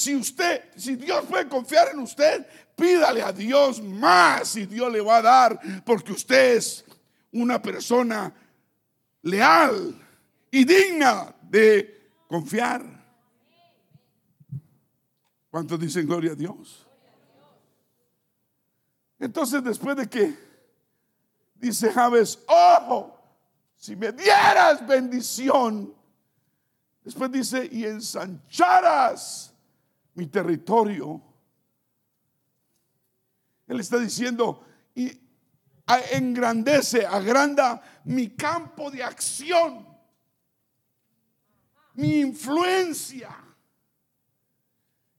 [0.00, 5.00] Si usted, si Dios puede confiar en usted, pídale a Dios más y Dios le
[5.00, 6.84] va a dar porque usted es
[7.32, 8.32] una persona
[9.22, 9.94] leal
[10.50, 12.82] y digna de confiar.
[15.50, 16.86] ¿Cuántos dicen gloria a Dios?
[19.18, 20.50] Entonces después de que
[21.60, 23.14] Dice Javes, oh,
[23.76, 25.94] si me dieras bendición.
[27.04, 29.49] Después dice, y ensancharas
[30.14, 31.22] mi territorio.
[33.66, 35.10] Él está diciendo, y
[36.12, 39.86] engrandece, agranda mi campo de acción,
[41.94, 43.36] mi influencia.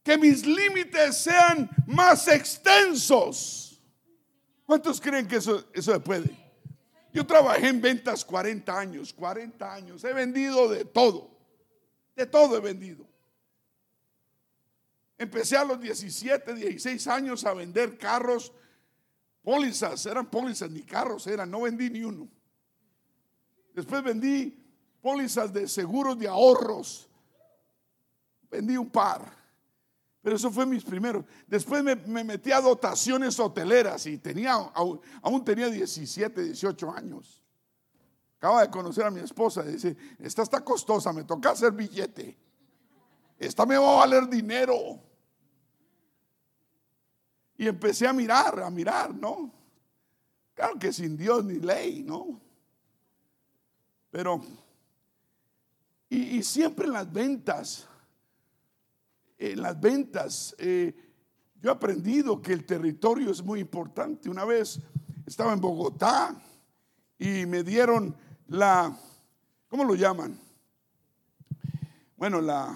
[0.03, 3.71] Que mis límites sean más extensos
[4.71, 6.29] ¿Cuántos creen que eso, eso se puede?
[7.11, 10.01] Yo trabajé en ventas 40 años, 40 años.
[10.05, 11.29] He vendido de todo.
[12.15, 13.05] De todo he vendido.
[15.21, 18.51] Empecé a los 17, 16 años a vender carros,
[19.43, 22.27] pólizas, eran pólizas, ni carros eran, no vendí ni uno.
[23.75, 24.59] Después vendí
[24.99, 27.07] pólizas de seguros de ahorros.
[28.49, 29.31] Vendí un par.
[30.23, 31.23] Pero eso fue mis primeros.
[31.45, 37.43] Después me, metí a dotaciones hoteleras y tenía, aún, tenía 17, 18 años.
[38.39, 42.35] Acaba de conocer a mi esposa y dice, esta está costosa, me toca hacer billete.
[43.37, 45.10] Esta me va a valer dinero.
[47.61, 49.53] Y empecé a mirar, a mirar, ¿no?
[50.55, 52.41] Claro que sin Dios ni ley, ¿no?
[54.09, 54.41] Pero,
[56.09, 57.87] y, siempre en las ventas,
[59.37, 60.55] en las ventas.
[60.57, 60.91] Eh,
[61.61, 64.27] yo he aprendido que el territorio es muy importante.
[64.27, 64.79] Una vez
[65.27, 66.35] estaba en Bogotá
[67.19, 68.15] y me dieron
[68.47, 68.97] la,
[69.67, 70.35] ¿cómo lo llaman?
[72.17, 72.75] Bueno, la,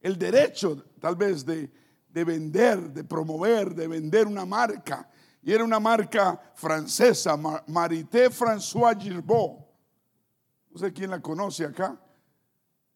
[0.00, 1.70] el derecho tal vez de,
[2.18, 5.08] de vender, de promover, de vender una marca.
[5.40, 7.36] Y era una marca francesa,
[7.68, 9.64] Marité François Girbeau.
[10.70, 11.96] No sé quién la conoce acá.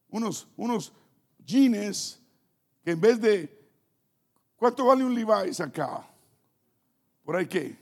[0.09, 0.93] Unos, unos
[1.39, 2.21] jeans
[2.85, 3.49] que en vez de,
[4.57, 6.05] ¿cuánto vale un Levi's acá?
[7.25, 7.81] ¿Por ahí qué?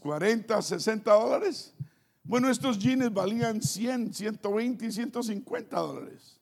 [0.00, 1.74] 40, 60 dólares.
[2.22, 6.38] Bueno, estos jeans valían 100, 120 y 150 dólares.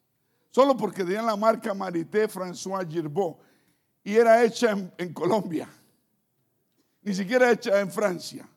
[0.51, 3.39] Solo porque tenían la marca Marité François Girbeau
[4.05, 5.69] y era hecha en, Colombia.
[7.03, 8.49] Ni siquiera hecha en Francia.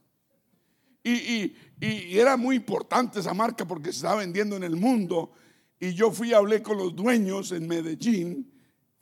[1.04, 5.34] Y, y, era muy importante esa marca porque se estaba vendiendo en el mundo.
[5.80, 8.52] Y yo fui y hablé con los dueños en Medellín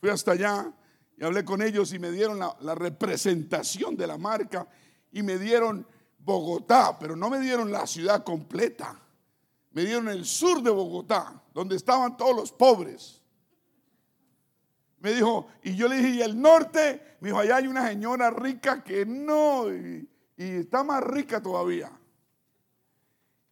[0.04, 0.70] Fui hasta allá
[1.18, 4.68] y hablé con ellos y me dieron la, representación de la marca
[5.14, 5.88] y me dieron
[6.20, 9.00] Bogotá, pero no me dieron la ciudad completa.
[9.72, 13.23] Me dieron el sur de Bogotá, donde estaban todos los pobres.
[15.04, 17.18] Me dijo, y yo le dije, ¿y el norte?
[17.20, 21.91] Me dijo, allá hay una señora rica que no, y, y está más rica todavía.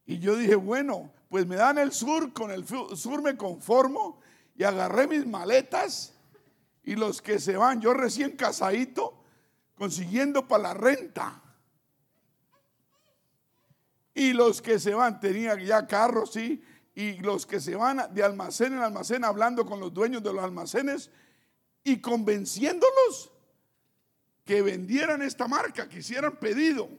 [0.06, 4.22] Y yo dije, bueno, pues me dan el sur, con el sur me conformo
[4.56, 6.14] y agarré mis maletas
[6.84, 9.22] y los que se van, yo recién casadito,
[9.76, 11.42] consiguiendo para la renta.
[14.14, 16.64] Y los que se van, tenía ya carros, sí,
[16.96, 20.42] y los que se van de almacén en almacén hablando con los dueños de los
[20.42, 21.12] almacenes
[21.84, 23.32] y convenciéndolos
[24.46, 26.90] que vendieran esta marca, que hicieran pedido.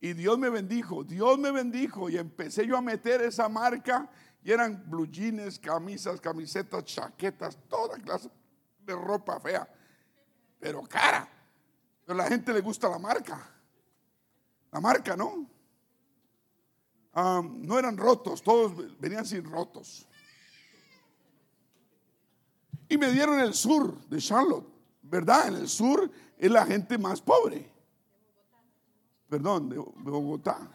[0.00, 4.08] Y Dios me bendijo, Dios me bendijo y empecé yo a meter esa marca
[4.42, 8.30] y eran blue jeans, camisas, camisetas, chaquetas, toda clase
[8.80, 9.68] de ropa fea,
[10.58, 11.28] pero cara.
[12.06, 13.54] Pero a la gente le gusta la marca.
[14.70, 15.46] La marca, ¿no?
[17.12, 20.07] Ah, no eran rotos, todos venían sin rotos.
[22.88, 24.66] Y me dieron el sur de Charlotte,
[25.02, 25.48] ¿verdad?
[25.48, 27.70] En el sur es la gente más pobre.
[29.28, 30.70] Perdón, de, Bogotá.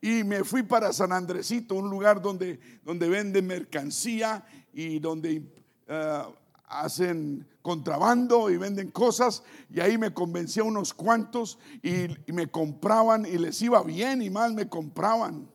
[0.00, 5.42] Y me fui para San Andresito, un lugar donde, donde venden mercancía y donde
[5.88, 6.30] ah,
[6.68, 9.42] hacen contrabando y venden cosas.
[9.70, 14.30] Y ahí me convencí a unos cuantos y, me compraban y les iba bien y
[14.30, 15.50] más me compraban.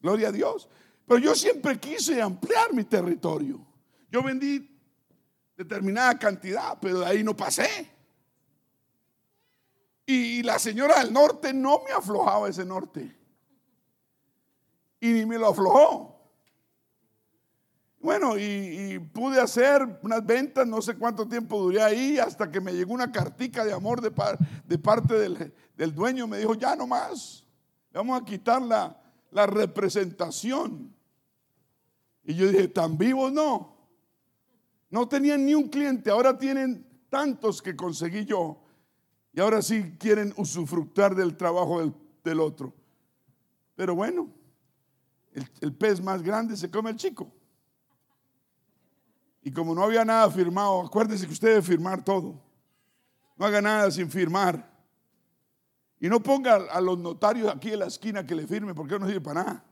[0.00, 0.68] Gloria a Dios.
[1.12, 3.60] Pero yo siempre quise ampliar mi territorio.
[4.10, 4.66] Yo vendí
[5.54, 7.92] determinada cantidad, pero de ahí no pasé.
[10.06, 13.14] Y la señora del norte no me aflojaba ese norte.
[15.00, 16.32] Y ni me lo aflojó.
[18.00, 22.72] Bueno, y, pude hacer unas ventas, no sé cuánto tiempo duré ahí, hasta que me
[22.72, 24.10] llegó una cartica de amor de,
[24.78, 25.14] parte
[25.76, 26.26] del, dueño.
[26.26, 27.44] Me dijo, ya no más,
[27.92, 31.01] vamos a quitar la representación.
[32.24, 33.76] Y yo dije, ¿tan vivos no?
[34.90, 38.62] No tenían ni un cliente, ahora tienen tantos que conseguí yo.
[39.32, 41.92] Y ahora sí quieren usufructar del trabajo
[42.22, 42.74] del, otro.
[43.74, 44.28] Pero bueno,
[45.60, 47.32] el, pez más grande se come el chico.
[49.42, 52.40] Y como no había nada firmado, acuérdese que usted debe firmar todo.
[53.36, 54.70] No haga nada sin firmar.
[55.98, 59.06] Y no ponga a los notarios aquí en la esquina que le firme, porque no
[59.06, 59.64] sirve para nada.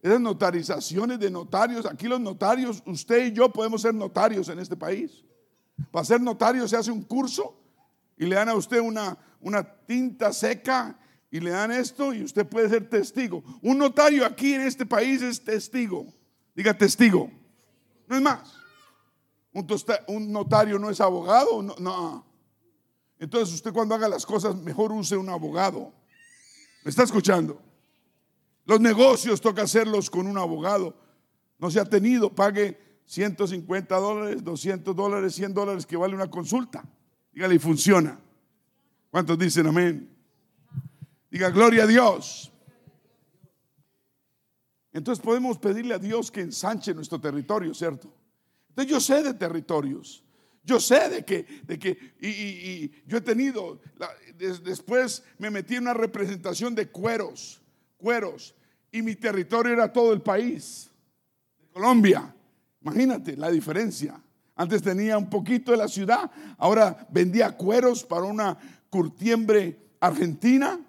[0.00, 4.76] Esas notarizaciones de notarios, aquí los notarios, usted y yo podemos ser notarios en este
[4.76, 5.24] país.
[5.90, 7.56] Para ser notario se hace un curso
[8.16, 10.98] y le dan a usted una, una tinta seca
[11.30, 13.42] y le dan esto y usted puede ser testigo.
[13.62, 16.06] Un notario aquí en este país es testigo.
[16.54, 17.30] Diga testigo.
[18.06, 18.54] No es más.
[20.06, 21.62] Un, notario no es abogado.
[21.62, 22.26] No, no.
[23.18, 25.92] Entonces usted cuando haga las cosas mejor use un abogado.
[26.84, 27.60] ¿Me está escuchando?
[28.68, 30.94] Los negocios toca hacerlos con un abogado.
[31.58, 36.84] No se ha tenido, pague 150 dólares, 200 dólares, 100 dólares que vale una consulta.
[37.32, 38.20] Dígale, y funciona.
[39.10, 40.14] ¿Cuántos dicen amén?
[41.30, 42.52] Diga, gloria a Dios.
[44.92, 48.12] Entonces podemos pedirle a Dios que ensanche nuestro territorio, ¿cierto?
[48.68, 50.22] Entonces yo sé de territorios.
[50.62, 53.80] Yo sé de que, de que y, yo he tenido,
[54.36, 57.62] después me metí en una representación de cueros,
[57.96, 58.54] cueros,
[58.90, 60.90] y mi territorio era todo el país
[61.58, 62.34] de Colombia.
[62.80, 64.20] Imagínate la diferencia.
[64.54, 68.58] Antes tenía un poquito de la ciudad, ahora vendía cueros para una
[68.90, 70.80] curtiembre argentina.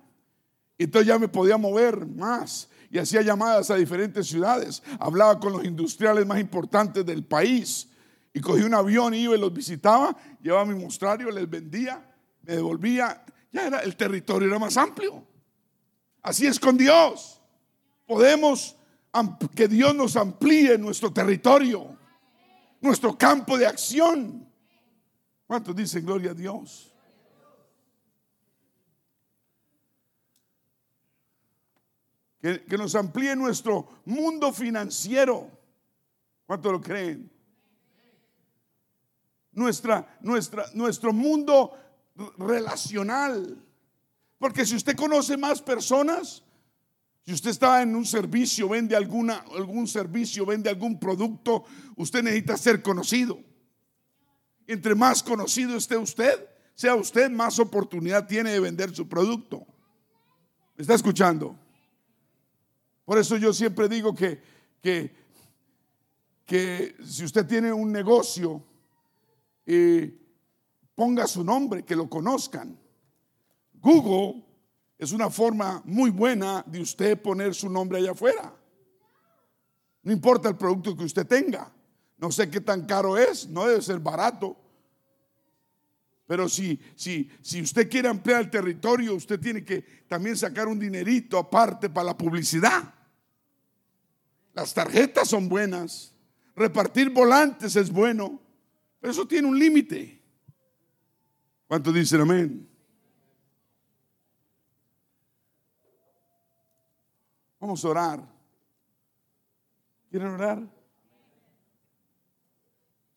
[0.77, 4.81] Entonces ya me podía mover más y hacía llamadas a diferentes ciudades.
[4.99, 7.89] Hablaba con los industriales más importantes del país
[8.33, 12.03] y cogí un avión, iba y los visitaba, llevaba mi mostrario, les vendía,
[12.43, 13.23] me devolvía.
[13.51, 15.23] Ya era el territorio era más amplio.
[16.21, 17.38] Así es con Dios
[18.09, 18.75] podemos
[19.55, 21.95] que Dios nos amplíe nuestro territorio,
[22.81, 24.51] nuestro campo de acción.
[25.45, 26.91] ¿Cuántos dicen gloria a Dios?
[32.41, 35.51] Que, que, nos amplíe nuestro mundo financiero.
[36.47, 37.31] ¿Cuántos lo creen?
[39.51, 41.77] Nuestra, nuestra, nuestro mundo
[42.39, 43.55] relacional.
[44.39, 46.43] Porque si usted conoce más personas,
[47.29, 51.63] si usted está en un servicio, vende alguna, algún servicio, vende algún producto,
[51.95, 53.39] usted necesita ser conocido.
[54.65, 59.63] Entre más conocido esté usted, sea usted, más oportunidad tiene de vender su producto.
[60.75, 61.55] ¿Me está escuchando?
[63.05, 64.41] Por eso yo siempre digo que,
[64.81, 65.15] que,
[66.47, 68.63] que si usted tiene un negocio,
[69.67, 70.19] eh,
[70.95, 72.75] ponga su nombre, que lo conozcan.
[73.75, 74.48] Google
[74.99, 78.53] es una forma muy buena de usted poner su nombre allá afuera.
[80.03, 81.73] No importa el producto que usted tenga.
[82.17, 84.57] No sé qué tan caro es, no debe ser barato.
[86.27, 90.77] Pero si, si, si usted quiere ampliar el territorio, usted tiene que también sacar un
[90.77, 92.93] dinerito aparte para la publicidad.
[94.53, 96.13] Las tarjetas son buenas.
[96.57, 98.41] Repartir volantes es bueno.
[98.99, 100.21] Pero eso tiene un límite.
[101.67, 102.68] ¿Cuántos dicen amén?
[107.59, 108.39] Vamos a orar.
[110.09, 110.67] ¿Quieren orar?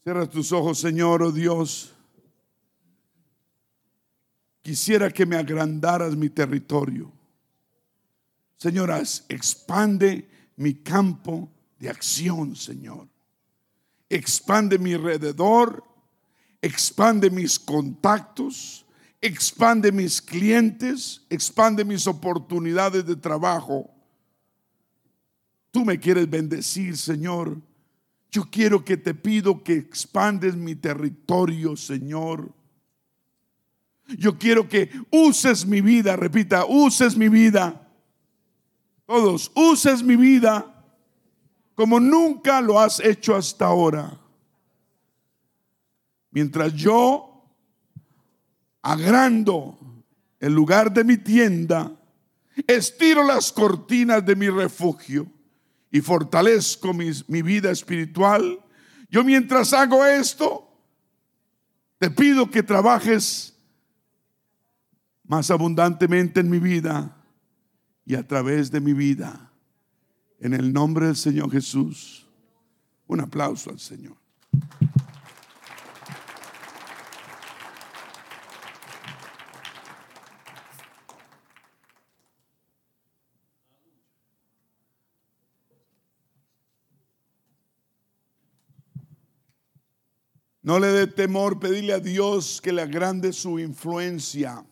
[0.02, 1.94] Cierra tus ojos, Señor, oh Dios.
[4.62, 7.12] Quisiera que me agrandaras mi territorio.
[8.56, 13.08] Señoras, expande mi campo de acción, Señor.
[14.08, 15.82] Expande mi alrededor,
[16.60, 18.84] expande mis contactos,
[19.20, 23.91] expande mis clientes, expande mis oportunidades de trabajo.
[25.72, 27.56] Tú me quieres bendecir, Señor.
[28.30, 32.52] Yo quiero que te pido que expandes mi territorio, Señor.
[34.18, 37.88] Yo quiero que uses mi vida, repita, uses mi vida.
[39.06, 40.68] Todos, uses mi vida
[41.74, 44.20] como nunca lo has hecho hasta ahora.
[46.30, 47.44] Mientras yo
[48.82, 49.78] agrando
[50.38, 51.90] el lugar de mi tienda,
[52.66, 55.26] estiro las cortinas de mi refugio
[55.92, 58.58] y fortalezco mi vida espiritual.
[59.10, 60.68] Yo mientras hago esto,
[61.98, 63.54] te pido que trabajes
[65.24, 67.16] más abundantemente en mi vida
[68.04, 69.52] y a través de mi vida.
[70.40, 72.26] En el nombre del Señor Jesús.
[73.06, 74.16] Un aplauso al Señor.
[90.62, 94.64] No le dé temor pedirle a Dios que le agrande su influencia.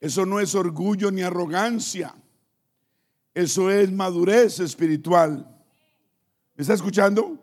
[0.00, 2.14] Eso no es orgullo ni arrogancia.
[3.34, 5.48] Eso es madurez espiritual.
[6.54, 7.38] ¿Me está escuchando?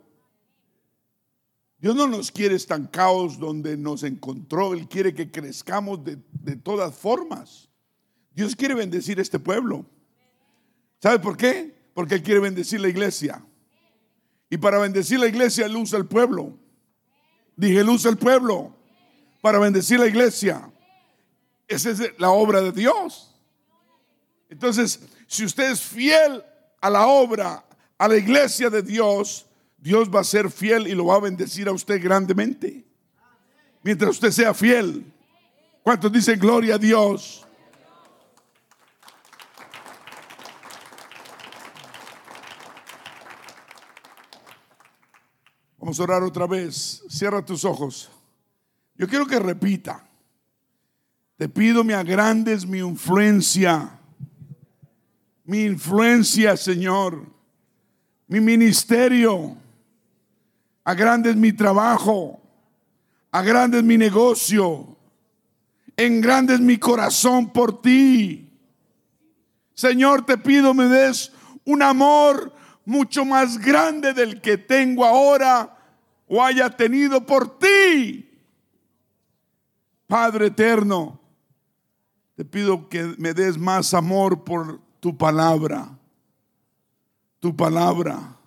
[1.79, 4.73] Dios no nos quiere estancados donde nos encontró.
[4.73, 7.69] Él quiere que crezcamos de, de todas formas.
[8.33, 9.85] Dios quiere bendecir este pueblo.
[11.01, 11.75] ¿Sabe por qué?
[11.93, 13.45] Porque Él quiere bendecir la iglesia.
[14.49, 16.58] Y para bendecir la iglesia, Él usa el pueblo.
[17.59, 18.73] Dije, luz el pueblo
[19.41, 20.71] para bendecir la iglesia.
[21.67, 23.35] Esa es la obra de Dios.
[24.49, 26.41] Entonces, si usted es fiel
[26.79, 27.65] a la obra,
[27.97, 29.45] a la iglesia de Dios,
[29.77, 32.85] Dios va a ser fiel y lo va a bendecir a usted grandemente.
[33.83, 35.03] Mientras usted sea fiel.
[35.83, 37.45] ¿Cuántos dicen gloria a Dios?
[45.79, 47.03] Vamos a orar otra vez.
[47.09, 48.11] Cierra tus ojos.
[48.95, 50.05] Yo quiero que repita.
[51.37, 53.97] Te pido me agrandes mi influencia.
[55.45, 57.25] Mi influencia, Señor.
[58.27, 59.55] Mi ministerio.
[60.83, 62.41] Agrandes mi trabajo.
[63.31, 64.97] Agrandes mi negocio.
[65.95, 68.49] Engrandes mi corazón por ti.
[69.73, 71.31] Señor, te pido me des
[71.63, 72.53] un amor
[72.85, 75.77] mucho más grande del que tengo ahora
[76.27, 78.25] o haya tenido por ti.
[80.07, 81.19] Padre eterno,
[82.35, 85.97] te pido que me des más amor por tu palabra,
[87.39, 88.37] tu palabra,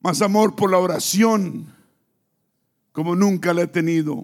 [0.00, 1.74] más amor por la oración
[2.94, 4.22] como nunca la he tenido.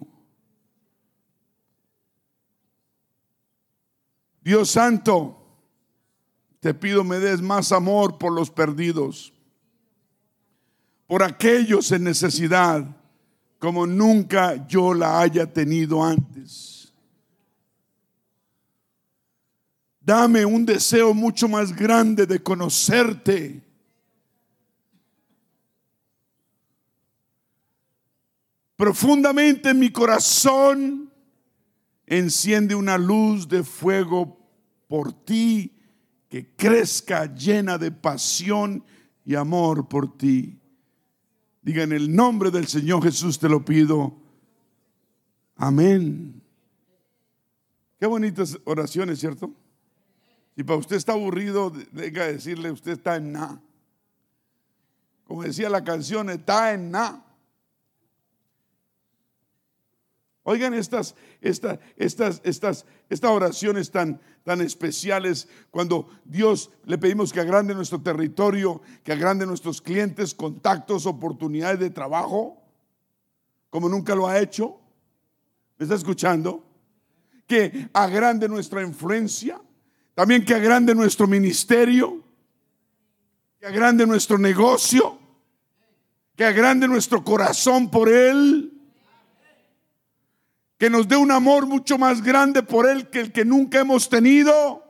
[4.42, 5.39] Dios Santo,
[6.60, 9.32] te pido me des más amor por los perdidos,
[11.06, 12.84] por aquellos en necesidad,
[13.58, 16.92] como nunca yo la haya tenido antes.
[20.00, 23.62] Dame un deseo mucho más grande de conocerte.
[28.76, 31.12] Profundamente en mi corazón
[32.06, 34.38] enciende una luz de fuego
[34.88, 35.79] por ti
[36.30, 38.84] que crezca llena de pasión
[39.24, 40.58] y amor por ti.
[41.60, 44.16] Diga en el nombre del Señor Jesús te lo pido.
[45.56, 46.40] Amén.
[47.98, 49.52] Qué bonitas oraciones, ¿cierto?
[50.56, 53.60] Si para usted está aburrido, venga a decirle, usted está en nada.
[55.24, 57.24] Como decía la canción, está en nada.
[60.42, 67.40] Oigan estas, estas, estas, estas, estas oraciones tan, tan especiales cuando Dios le pedimos que
[67.40, 72.56] agrande nuestro territorio, que agrande nuestros clientes, contactos, oportunidades de trabajo,
[73.68, 74.80] como nunca lo ha hecho.
[75.78, 76.64] ¿Me está escuchando?
[77.46, 79.60] Que agrande nuestra influencia,
[80.14, 82.24] también que agrande nuestro ministerio,
[83.58, 85.18] que agrande nuestro negocio,
[86.34, 88.69] que agrande nuestro corazón por Él
[90.80, 94.08] que nos dé un amor mucho más grande por Él que el que nunca hemos
[94.08, 94.82] tenido.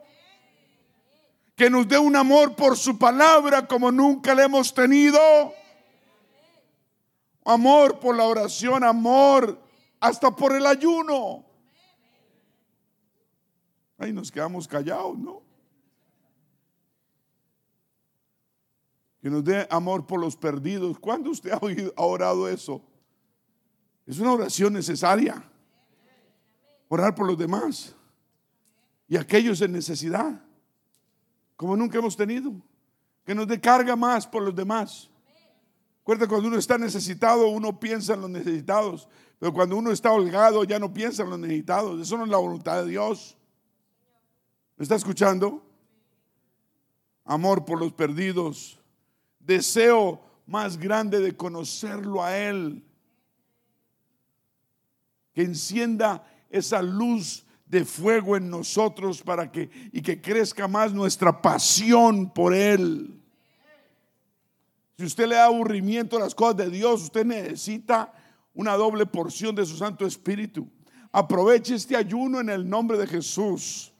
[1.53, 5.19] Que nos dé un amor por su palabra como nunca le hemos tenido.
[7.43, 9.61] Amor por la oración, amor
[9.99, 11.45] hasta por el ayuno.
[13.97, 15.43] Ahí nos quedamos callados, ¿no?
[19.21, 20.97] Que nos dé amor por los perdidos.
[20.99, 21.59] ¿Cuándo usted ha,
[21.97, 22.81] ha orado eso?
[24.05, 25.50] Es una oración necesaria
[26.91, 27.95] orar por los demás
[29.07, 30.43] y aquellos en necesidad,
[31.55, 32.51] como nunca hemos tenido,
[33.23, 35.09] que nos dé carga más por los demás.
[35.99, 39.07] Recuerda, cuando uno está necesitado, uno piensa en los necesitados,
[39.39, 42.01] pero cuando uno está holgado, ya no piensa en los necesitados.
[42.01, 43.37] Eso no es la voluntad de Dios.
[44.75, 45.65] ¿Me está escuchando?
[47.23, 48.81] Amor por los perdidos,
[49.39, 52.83] deseo más grande de conocerlo a Él,
[55.33, 61.41] que encienda esa luz de fuego en nosotros para que y que crezca más nuestra
[61.41, 63.17] pasión por él.
[64.97, 68.13] Si usted le da aburrimiento a las cosas de Dios, usted necesita
[68.53, 70.67] una doble porción de su Santo Espíritu.
[71.13, 73.93] Aproveche este ayuno en el nombre de Jesús.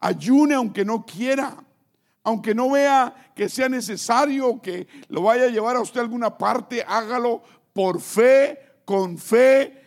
[0.00, 1.56] Ayune aunque no quiera,
[2.24, 6.36] aunque no vea que sea necesario que lo vaya a llevar a usted a alguna
[6.36, 9.82] parte, hágalo por fe, con fe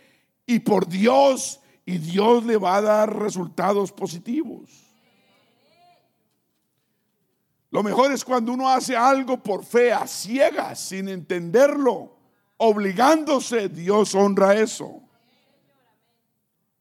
[0.46, 1.59] y por Dios
[1.90, 4.70] y Dios le va a dar resultados positivos.
[7.72, 12.16] Lo mejor es cuando uno hace algo por fe, a ciegas, sin entenderlo,
[12.58, 15.02] obligándose, Dios honra eso.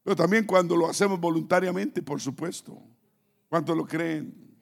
[0.03, 2.79] Pero también cuando lo hacemos voluntariamente, por supuesto.
[3.49, 4.55] ¿Cuánto lo creen?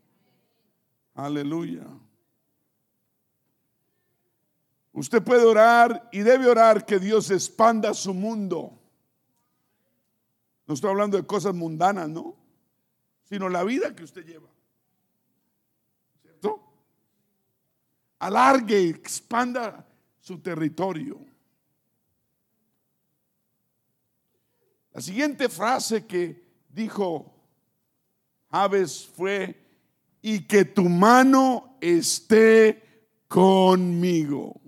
[1.14, 1.86] Aleluya.
[4.94, 8.77] Usted puede orar y debe orar que Dios expanda su mundo
[10.68, 12.36] no estoy hablando de cosas mundanas, ¿no?
[13.24, 14.50] Sino la vida que usted lleva.
[16.22, 16.62] ¿Cierto?
[18.20, 19.88] Alargue, expanda
[20.20, 21.20] su territorio.
[24.94, 27.34] La siguiente frase que dijo
[28.52, 29.68] Javes fue,
[30.22, 32.84] y que tu mano esté
[33.28, 34.60] conmigo.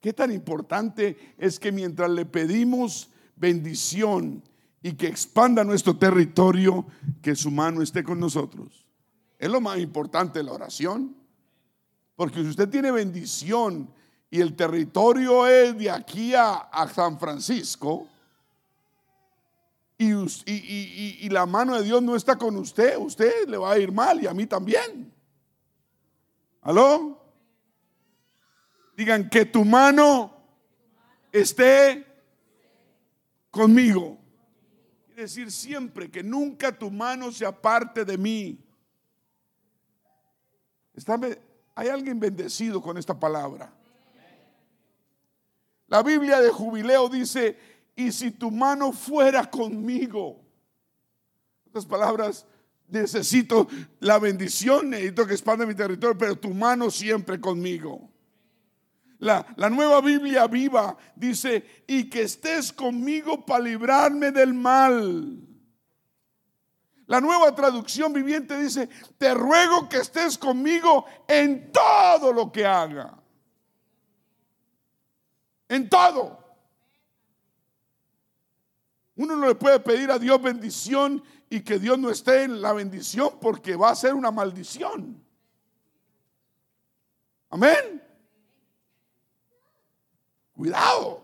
[0.00, 4.42] Qué tan importante es que mientras le pedimos bendición,
[4.86, 6.86] y que expanda nuestro territorio,
[7.20, 8.86] que su mano esté con nosotros.
[9.36, 11.16] Es lo más importante la oración.
[12.14, 13.92] Porque si usted tiene bendición
[14.30, 18.06] y el territorio es de aquí a, San Francisco,
[19.98, 24.22] y, la mano de Dios no está con usted, usted le va a ir mal
[24.22, 25.12] y a mí también.
[26.60, 27.20] ¿Aló?
[28.96, 30.32] Digan que tu mano
[31.32, 32.06] esté
[33.50, 34.20] conmigo
[35.16, 38.58] decir siempre que nunca tu mano se aparte de mí.
[41.74, 43.72] hay alguien bendecido con esta palabra.
[45.88, 47.56] La Biblia de jubileo dice,
[47.94, 50.40] y si tu mano fuera conmigo.
[51.68, 52.46] Otras palabras,
[52.88, 53.68] necesito
[54.00, 58.10] la bendición, necesito que expanda mi territorio, pero tu mano siempre conmigo.
[59.18, 65.40] La, nueva Biblia viva dice, y que estés conmigo para librarme del mal.
[67.06, 73.16] La nueva traducción viviente dice, te ruego que estés conmigo en todo lo que haga.
[75.68, 76.44] En todo.
[79.14, 82.72] Uno no le puede pedir a Dios bendición y que Dios no esté en la
[82.72, 85.24] bendición porque va a ser una maldición.
[87.48, 88.05] Amén.
[90.56, 91.22] Cuidado.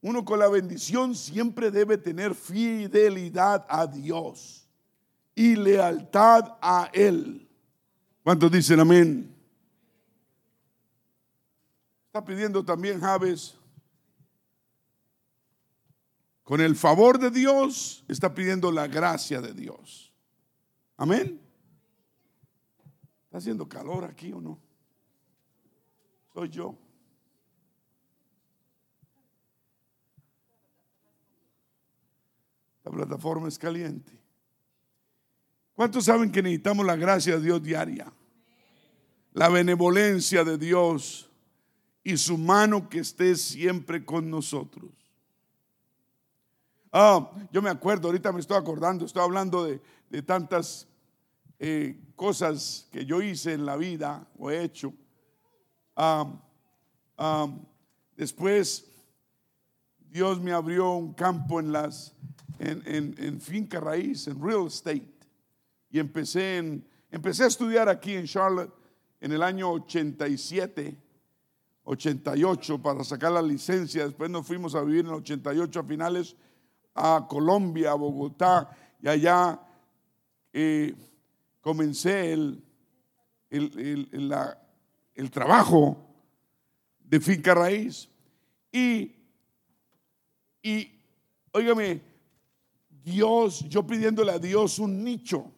[0.00, 4.68] Uno con la bendición siempre debe tener fidelidad a Dios
[5.34, 7.48] y lealtad a Él.
[8.22, 9.34] ¿Cuántos dicen amén?
[12.06, 13.56] Está pidiendo también Javes.
[16.44, 20.12] Con el favor de Dios está pidiendo la gracia de Dios.
[20.96, 21.40] Amén.
[23.24, 24.65] ¿Está haciendo calor aquí o no?
[26.36, 26.76] Soy yo.
[32.84, 34.12] La plataforma es caliente.
[35.74, 38.12] ¿Cuántos saben que necesitamos la gracia de Dios diaria?
[39.32, 41.30] La benevolencia de Dios
[42.04, 44.90] y su mano que esté siempre con nosotros.
[46.92, 49.80] Ah, yo me acuerdo, ahorita me estoy acordando, estoy hablando de,
[50.10, 50.86] de tantas
[51.58, 54.92] eh, cosas que yo hice en la vida o he hecho
[55.96, 56.30] Ah,
[57.16, 57.48] ah,
[58.16, 58.84] después
[60.10, 62.14] Dios me abrió un campo en las
[62.58, 65.08] en, finca raíz, en real estate.
[65.90, 68.72] Y empecé, en, empecé a estudiar aquí en Charlotte
[69.20, 70.96] en el año 87,
[71.84, 74.04] 88 para sacar la licencia.
[74.04, 76.36] Después nos fuimos a vivir en el 88 a finales
[76.94, 78.70] a Colombia, a Bogotá,
[79.02, 79.60] y allá
[80.52, 80.94] eh,
[81.60, 82.62] comencé el,
[83.50, 84.32] el
[85.30, 86.06] trabajo
[87.00, 88.08] de finca raíz.
[88.70, 89.14] Y,
[90.62, 91.00] y,
[91.52, 92.02] óigame,
[92.88, 95.52] Dios, yo pidiéndole a Dios un nicho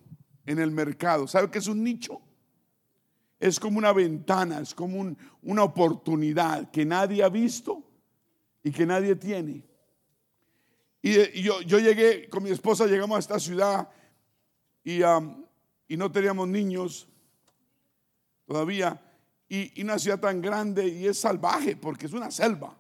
[0.47, 1.27] en el mercado.
[1.27, 2.21] ¿Sabe qué es un nicho?
[3.41, 7.83] Es como una ventana, es como una oportunidad que nadie ha visto
[8.63, 9.65] y que nadie tiene.
[11.01, 13.89] Y, yo, llegué con mi esposa, llegamos a esta ciudad
[14.83, 15.01] y,
[15.89, 17.09] y no teníamos niños
[18.47, 19.01] todavía.
[19.49, 22.77] Y, una ciudad tan grande y es salvaje porque es una selva.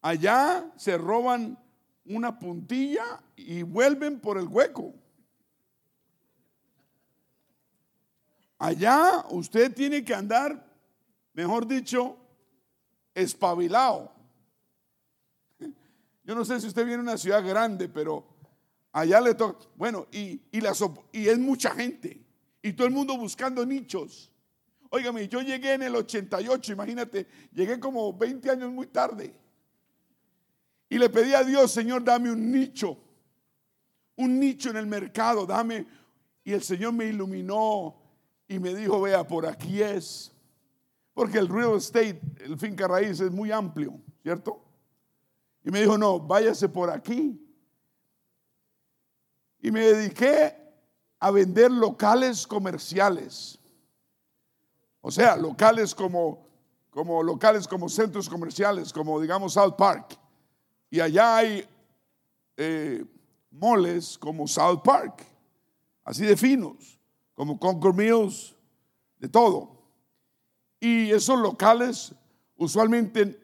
[0.00, 1.58] Allá se roban
[2.04, 4.94] una puntilla y vuelven por el hueco.
[8.58, 10.64] Allá usted tiene que andar,
[11.32, 12.16] mejor dicho,
[13.14, 14.12] espabilado.
[16.22, 18.26] Yo no sé si usted viene a una ciudad grande, pero
[18.92, 19.66] allá le toca.
[19.76, 20.60] Bueno, y, y,
[21.12, 22.24] y es mucha gente.
[22.62, 24.32] Y todo el mundo buscando nichos.
[24.90, 29.34] Óigame, yo llegué en el 88, imagínate, llegué como 20 años muy tarde.
[30.88, 32.96] Y le pedí a Dios, Señor, dame un nicho,
[34.16, 35.86] un nicho en el mercado, dame.
[36.44, 37.96] Y el Señor me iluminó
[38.46, 40.32] y me dijo, vea, por aquí es.
[41.12, 44.62] Porque el real estate, el finca raíz es muy amplio, ¿cierto?
[45.64, 47.42] Y me dijo, no, váyase por aquí.
[49.60, 50.56] Y me dediqué
[51.18, 53.58] a vender locales comerciales.
[55.06, 56.48] O sea, locales como,
[56.90, 60.18] como locales como centros comerciales, como digamos South Park.
[60.90, 61.64] Y allá hay
[62.56, 63.04] eh,
[63.52, 65.24] moles como South Park,
[66.02, 66.98] así de finos,
[67.34, 68.56] como Concord Mills,
[69.20, 69.92] de todo.
[70.80, 72.12] Y esos locales,
[72.56, 73.38] usualmente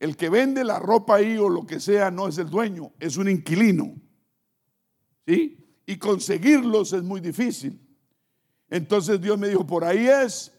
[0.00, 3.18] el que vende la ropa ahí o lo que sea no es el dueño, es
[3.18, 3.94] un inquilino.
[5.26, 5.82] ¿Sí?
[5.84, 7.78] Y conseguirlos es muy difícil.
[8.70, 10.53] Entonces Dios me dijo, por ahí es.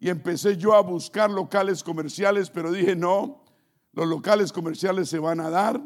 [0.00, 3.44] Y empecé yo a buscar locales comerciales, pero dije, no,
[3.92, 5.78] los locales comerciales se van a dar.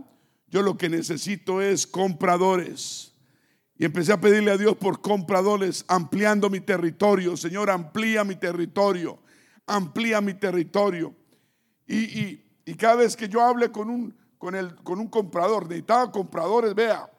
[0.47, 3.12] Yo lo que necesito es compradores.
[3.77, 7.37] Y empecé a pedirle a Dios por compradores, ampliando mi territorio.
[7.37, 9.19] Señor, amplía mi territorio.
[9.67, 11.12] Amplía mi territorio.
[11.89, 12.41] Y,
[12.79, 17.11] cada vez que yo hable con un, con, el, con un comprador, necesitaba compradores, vea,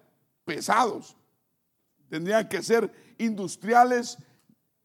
[0.45, 1.17] pesados.
[2.09, 4.17] Tendrían que ser industriales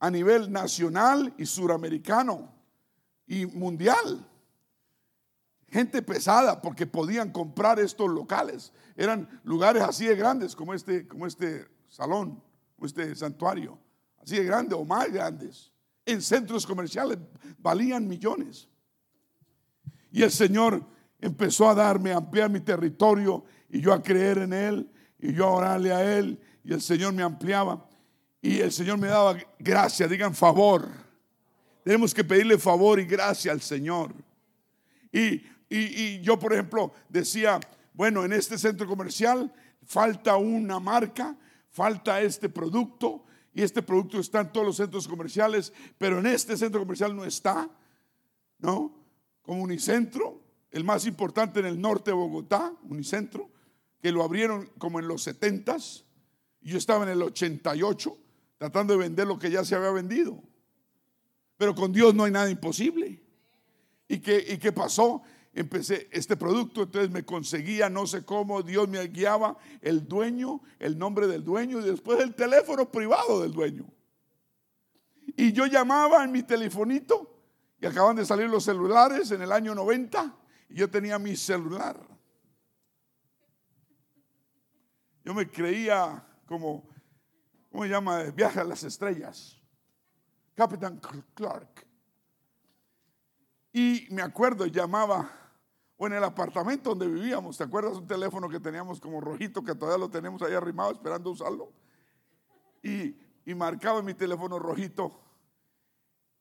[0.01, 2.53] a nivel nacional y suramericano
[3.27, 4.27] y mundial
[5.71, 8.73] gente pesada porque podían comprar estos locales.
[8.97, 12.43] Eran lugares así de grandes como este, como este salón,
[12.77, 13.79] como este santuario,
[14.21, 15.73] así de grandes o más grandes.
[16.05, 17.19] En centros comerciales
[17.59, 18.69] valían millones.
[20.11, 20.85] Y el Señor
[21.21, 25.47] empezó a darme, a ampliar mi territorio y yo a creer en Él y yo
[25.47, 27.89] a orarle a Él y el Señor me ampliaba
[28.43, 30.89] y el Señor me daba gracia, digan favor.
[31.85, 34.15] Tenemos que pedirle favor y gracia al Señor.
[35.13, 37.61] Y y, yo, por ejemplo, decía,
[37.95, 39.53] bueno, en este centro comercial
[39.85, 41.37] falta una marca,
[41.69, 43.25] falta este producto,
[43.55, 47.25] y este producto está en todos los centros comerciales, pero en este centro comercial no
[47.25, 47.71] está,
[48.59, 48.97] ¿no?
[49.43, 53.51] Como Unicentro, el más importante en el norte de Bogotá, Unicentro,
[54.01, 56.05] que lo abrieron como en los 70s,
[56.63, 58.17] y yo estaba en el 88
[58.61, 60.39] tratando de vender lo que ya se había vendido.
[61.57, 63.19] Pero con Dios no hay nada imposible.
[64.07, 65.23] ¿Y qué, y qué pasó?
[65.53, 70.99] empecé este producto, entonces me conseguía, no sé cómo, Dios me guiaba, el dueño, el
[70.99, 73.87] nombre del dueño y después el teléfono privado del dueño.
[75.37, 77.43] Y yo llamaba en mi telefonito
[77.81, 80.37] y acaban de salir los celulares en el año 90
[80.69, 81.99] y yo tenía mi celular.
[85.25, 86.89] Yo me creía como,
[87.71, 88.23] ¿cómo se llama?
[88.25, 89.57] Viaje a las estrellas.
[90.55, 91.01] Capitán
[91.35, 91.87] Clark.
[93.73, 95.31] Y me acuerdo, llamaba
[95.97, 97.57] o en el apartamento donde vivíamos.
[97.57, 101.31] ¿Te acuerdas un teléfono que teníamos como rojito que todavía lo tenemos ahí arrimado esperando
[101.31, 101.73] usarlo?
[102.83, 105.21] Y, y marcaba mi teléfono rojito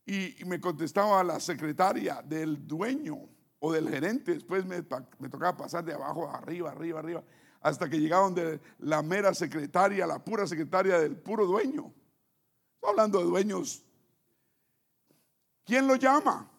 [0.09, 3.17] y, me contestaba la secretaria del dueño
[3.59, 4.33] o del gerente.
[4.33, 4.83] Después me,
[5.19, 7.23] me tocaba pasar de abajo arriba, arriba, arriba,
[7.61, 11.93] hasta que llegaban de la mera secretaria, la pura secretaria del puro dueño.
[12.75, 13.83] Estoy hablando de dueños.
[15.65, 16.49] ¿Quién lo llama?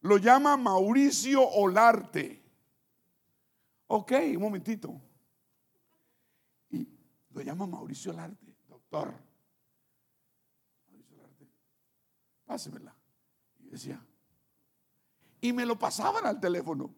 [0.00, 2.42] Lo llama Mauricio Olarte.
[3.88, 5.00] Ok, un momentito.
[6.70, 6.88] Y
[7.30, 9.12] lo llama Mauricio Olarte, doctor.
[10.88, 11.48] Mauricio Olarte,
[12.46, 12.94] pásemela.
[13.58, 14.00] Y decía,
[15.40, 16.94] y me lo pasaban al teléfono.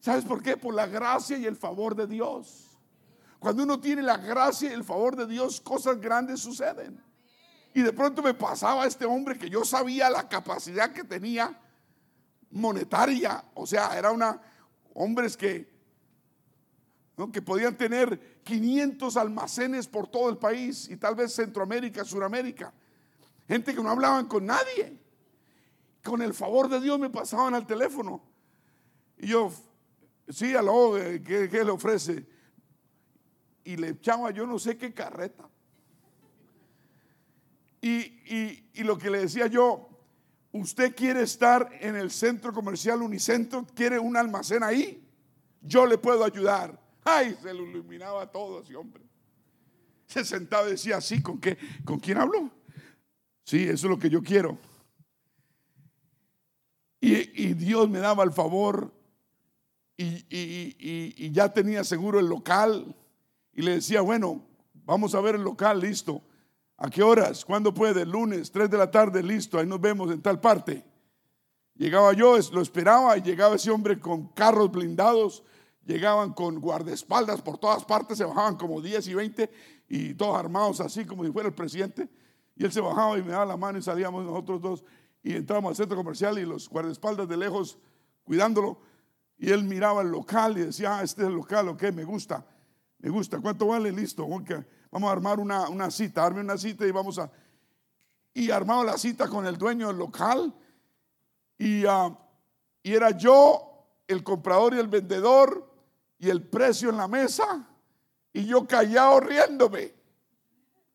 [0.00, 0.56] ¿Sabes por qué?
[0.56, 2.66] Por la gracia y el favor de Dios.
[3.38, 7.02] Cuando uno tiene la gracia y el favor de Dios, cosas grandes suceden.
[7.74, 11.60] Y de pronto me pasaba este hombre que yo sabía la capacidad que tenía
[12.50, 13.44] monetaria.
[13.54, 14.40] O sea, era una
[14.94, 15.70] hombres que,
[17.32, 22.72] que podían tener 500 almacenes por todo el país y tal vez Centroamérica, Suramérica.
[23.46, 24.98] Gente que no hablaban con nadie.
[26.02, 28.22] Con el favor de Dios me pasaban al teléfono.
[29.18, 29.52] Y yo,
[30.28, 32.26] sí, a lo ¿qué, le ofrece?
[33.64, 35.48] Y le echaba yo no sé qué carreta.
[37.80, 39.88] Y, y lo que le decía yo,
[40.52, 45.04] usted quiere estar en el centro comercial Unicentro, quiere un almacén ahí,
[45.60, 46.80] yo le puedo ayudar.
[47.04, 49.04] Ay, se lo iluminaba todo ese hombre.
[50.06, 51.56] Se sentaba y decía, sí, ¿con qué?
[51.84, 52.50] ¿Con quién hablo?
[53.44, 54.58] Sí, eso es lo que yo quiero.
[57.00, 58.92] Y, Dios me daba el favor
[59.96, 62.94] y, ya tenía seguro el local.
[63.52, 64.42] Y le decía, bueno,
[64.84, 66.22] vamos a ver el local, listo.
[66.76, 67.44] ¿A qué horas?
[67.44, 68.04] ¿Cuándo puede?
[68.04, 70.84] Lunes, 3 de la tarde, listo, ahí nos vemos en tal parte.
[71.74, 75.42] Llegaba yo, lo esperaba y llegaba ese hombre con carros blindados,
[75.84, 79.50] llegaban con guardaespaldas por todas partes, se bajaban como 10 y 20
[79.88, 82.08] y todos armados así como si fuera el presidente.
[82.56, 84.84] Y él se bajaba y me daba la mano y salíamos nosotros dos
[85.22, 87.78] y entrábamos al centro comercial y los guardaespaldas de lejos
[88.24, 88.78] cuidándolo.
[89.38, 92.44] Y él miraba el local y decía, ah, este es el local, ok, me gusta,
[92.98, 93.92] me gusta, ¿cuánto vale?
[93.92, 94.26] Listo.
[94.26, 97.30] Vamos a armar una, cita, arme una cita y vamos a...
[98.32, 100.54] Y armaba la cita con el dueño del local
[101.58, 102.16] y, ah,
[102.82, 105.72] y era yo, el comprador y el vendedor
[106.18, 107.66] y el precio en la mesa
[108.32, 109.94] y yo callado riéndome.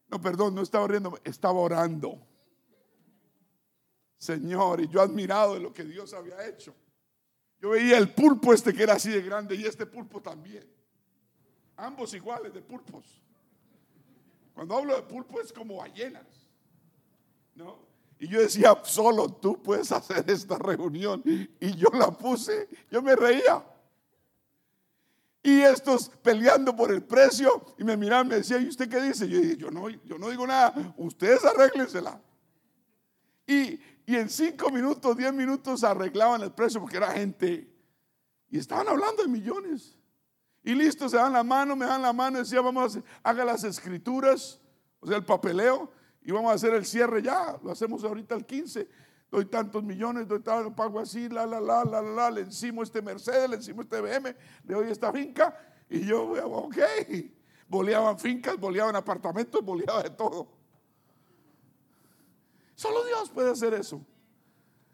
[0.07, 2.19] No, perdón, no estaba riéndome, estaba orando.
[4.17, 6.75] Señor, y yo admirado de lo que Dios había hecho.
[7.61, 10.67] Yo veía el pulpo este que era así de grande y este pulpo también.
[11.77, 13.21] Ambos iguales de pulpos.
[14.53, 16.25] Cuando hablo de pulpo es como ballenas.
[17.55, 17.79] ¿no?
[18.19, 21.23] Y yo decía, solo tú puedes hacer esta reunión.
[21.25, 23.65] Y yo la puse, yo me reía.
[25.43, 29.27] Y estos peleando por el precio y me miraban, me decían, ¿y usted qué dice?
[29.27, 32.21] Yo dije, yo no, yo no digo nada, ustedes arréglensela.
[33.47, 37.67] Y, y en cinco minutos, diez minutos arreglaban el precio porque era gente.
[38.49, 39.97] Y estaban hablando de millones.
[40.63, 43.63] Y listo, se dan la mano, me dan la mano, decía, vamos a hacer, las
[43.63, 44.59] escrituras,
[44.99, 45.91] o sea, el papeleo,
[46.21, 48.87] y vamos a hacer el cierre ya, lo hacemos ahorita el 15,
[49.31, 53.01] doy tantos millones, doy tanto, pago así, la, la, la, la, la, le encimo este
[53.01, 54.35] Mercedes, le encimo este BM,
[54.65, 55.57] le doy esta finca,
[55.89, 56.77] y yo, ok,
[57.67, 60.60] boleaban fincas, boleaban apartamentos, boleaba de todo.
[62.81, 64.03] Solo Dios puede hacer eso.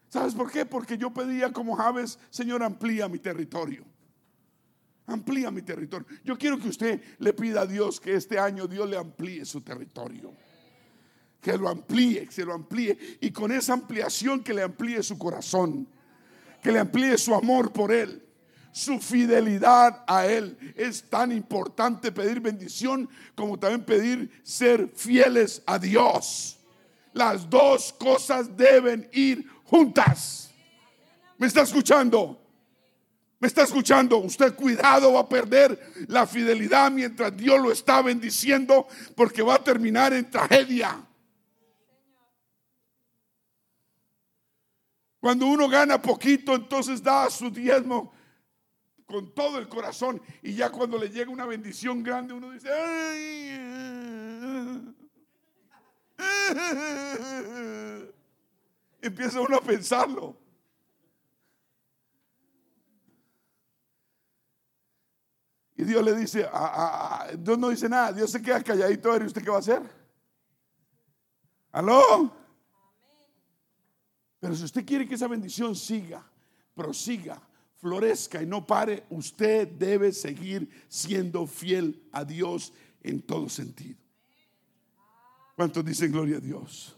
[0.09, 0.65] ¿Sabes por qué?
[0.65, 3.85] Porque yo pedía como Javes, Señor, amplía mi territorio.
[5.05, 6.05] Amplía mi territorio.
[6.25, 9.61] Yo quiero que usted le pida a Dios que este año Dios le amplíe su
[9.61, 10.33] territorio.
[11.39, 12.97] Que lo amplíe, que se lo amplíe.
[13.21, 15.88] Y con esa ampliación que le amplíe su corazón.
[16.61, 18.21] Que le amplíe su amor por Él.
[18.73, 20.57] Su fidelidad a Él.
[20.75, 26.56] Es tan importante pedir bendición como también pedir ser fieles a Dios.
[27.18, 30.51] Las dos cosas deben ir juntas.
[31.39, 32.39] ¿Me está escuchando?
[33.39, 34.20] ¿Me está escuchando?
[34.20, 39.63] Usted cuidado va a perder la fidelidad mientras Dios lo está bendiciendo porque va a
[39.63, 41.03] terminar en tragedia.
[45.20, 48.13] Cuando uno gana poquito, entonces da su diezmo
[49.07, 50.22] con todo el corazón.
[50.43, 52.70] Y ya cuando le llega una bendición grande, uno dice,
[59.01, 60.36] empieza uno a pensarlo.
[65.76, 69.15] Y Dios le dice, ah, ah, ah, Dios no dice nada, Dios se queda calladito,
[69.15, 69.84] ¿y usted qué va a hacer?
[71.72, 72.34] ¿Aló?
[74.39, 76.28] Pero si usted quiere que esa bendición siga,
[76.74, 77.39] prosiga,
[77.76, 84.06] florezca y no pare, usted debe seguir siendo fiel a Dios en todo sentido.
[85.57, 86.95] ¿Cuántos dicen gloria a Dios?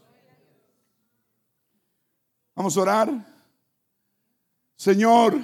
[2.54, 3.26] Vamos a orar.
[4.76, 5.40] Señor,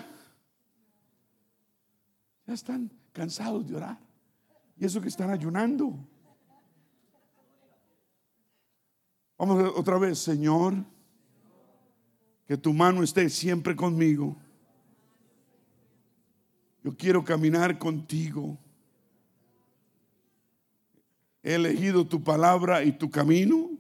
[2.47, 3.99] ya están cansados de orar.
[4.77, 5.97] Y eso que están ayunando.
[9.39, 10.75] Vamos otra vez, Señor,
[12.47, 14.37] que tu mano esté siempre conmigo.
[16.85, 18.59] Yo quiero caminar contigo.
[21.47, 23.71] He elegido tu palabra y tu camino.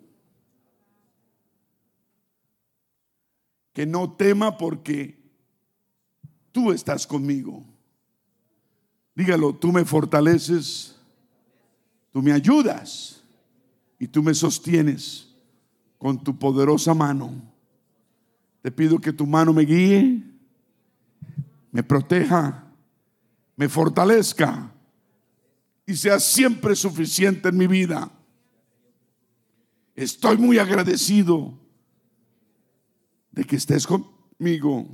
[3.72, 5.18] Que no tema porque
[6.52, 7.64] tú estás conmigo.
[9.16, 10.94] Dígalo, tú me fortaleces,
[12.12, 13.24] tú me ayudas
[13.98, 15.34] y tú me sostienes
[15.98, 17.32] con tu poderosa mano.
[18.62, 20.22] Te pido que tu mano me guíe,
[21.72, 22.64] me proteja,
[23.56, 24.70] me fortalezca
[25.86, 28.10] y sea siempre suficiente en mi vida.
[29.94, 31.58] Estoy muy agradecido
[33.30, 34.86] de que estés conmigo.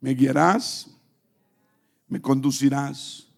[0.00, 0.90] Me guiarás,
[2.08, 3.28] me conducirás.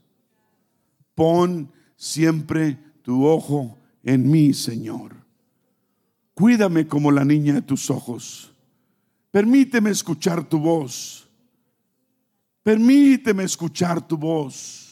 [1.14, 5.16] Pon siempre tu ojo en mí, Señor.
[6.34, 8.54] Cuídame como la niña de tus ojos.
[9.30, 11.28] Permíteme escuchar tu voz.
[12.62, 14.91] Permíteme escuchar tu voz.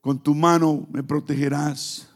[0.00, 2.08] Con tu mano me protegerás.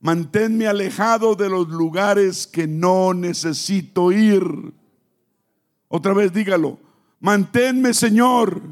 [0.00, 4.42] Manténme alejado de los lugares que no necesito ir.
[5.88, 6.78] Otra vez dígalo.
[7.20, 8.62] Manténme, Señor,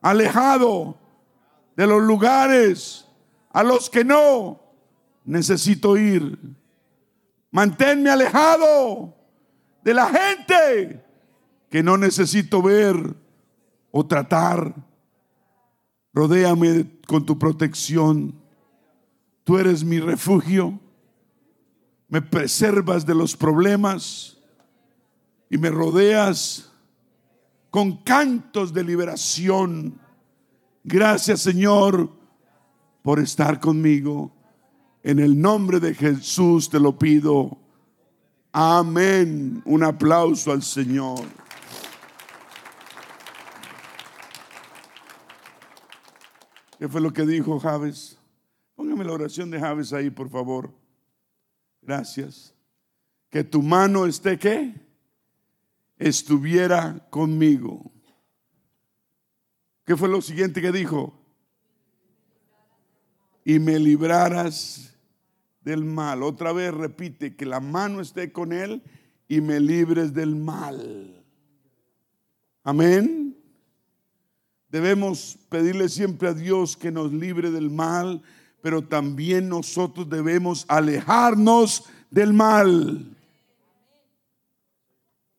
[0.00, 0.98] alejado
[1.76, 3.06] de los lugares
[3.50, 4.60] a los que no
[5.24, 6.38] necesito ir.
[7.52, 9.14] Manténme alejado
[9.84, 11.04] de la gente
[11.70, 13.14] que no necesito ver
[13.92, 14.74] o tratar.
[16.18, 18.34] Rodéame con tu protección.
[19.44, 20.80] Tú eres mi refugio.
[22.08, 24.36] Me preservas de los problemas
[25.48, 26.72] y me rodeas
[27.70, 30.00] con cantos de liberación.
[30.82, 32.10] Gracias Señor
[33.02, 34.32] por estar conmigo.
[35.04, 37.56] En el nombre de Jesús te lo pido.
[38.50, 39.62] Amén.
[39.64, 41.20] Un aplauso al Señor.
[46.78, 48.18] ¿Qué fue lo que dijo Javes?
[48.76, 50.72] Póngame la oración de Javes ahí, por favor.
[51.82, 52.54] Gracias.
[53.30, 54.74] Que tu mano esté qué?
[55.98, 57.90] Estuviera conmigo.
[59.84, 61.12] ¿Qué fue lo siguiente que dijo?
[63.44, 64.94] Y me libraras
[65.62, 66.22] del mal.
[66.22, 68.82] Otra vez repite, que la mano esté con él
[69.26, 71.24] y me libres del mal.
[72.62, 73.27] Amén.
[74.70, 78.22] Debemos pedirle siempre a Dios que nos libre del mal,
[78.60, 83.16] pero también nosotros debemos alejarnos del mal.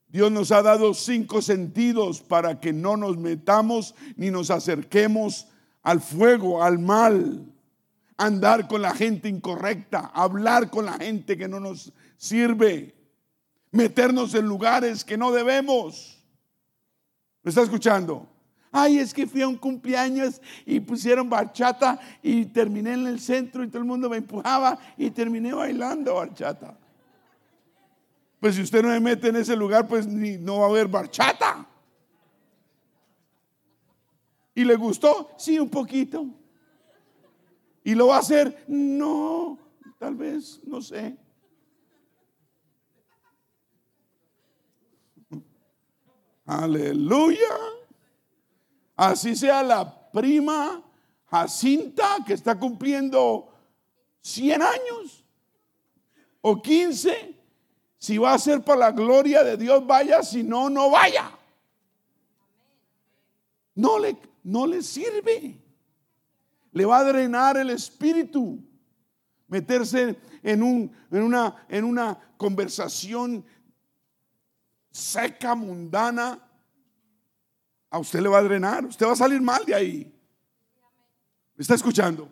[0.07, 5.47] Dios nos ha dado cinco sentidos para que no nos metamos ni nos acerquemos
[5.83, 7.45] al fuego, al mal.
[8.17, 12.95] Andar con la gente incorrecta, hablar con la gente que no nos sirve,
[13.71, 16.17] meternos en lugares que no debemos.
[17.43, 18.27] ¿Me está escuchando?
[18.71, 23.63] Ay, es que fui a un cumpleaños y pusieron bachata y terminé en el centro
[23.63, 26.77] y todo el mundo me empujaba y terminé bailando bachata.
[28.39, 30.87] Pues si usted no me mete en ese lugar, pues ni, no va a haber
[30.87, 31.67] bachata.
[34.53, 35.31] ¿Y le gustó?
[35.37, 36.27] Sí, un poquito.
[37.83, 38.65] ¿Y lo va a hacer?
[38.67, 39.57] No,
[39.97, 41.17] tal vez, no sé.
[46.45, 47.55] Aleluya.
[48.99, 50.83] Así sea la prima
[51.27, 53.49] Jacinta que está cumpliendo
[54.19, 55.23] 100 años
[56.41, 57.33] o 15.
[57.97, 60.21] Si va a ser para la gloria de Dios, vaya.
[60.21, 61.31] Si no, no vaya.
[63.75, 65.57] No le, no le sirve.
[66.73, 68.59] Le va a drenar el espíritu.
[69.47, 73.45] Meterse en, un, en, una, en una conversación
[74.91, 76.48] seca, mundana
[77.89, 78.85] a usted le va a drenar.
[78.85, 80.19] Usted va a salir mal de ahí.
[81.55, 82.29] ¿Me está escuchando?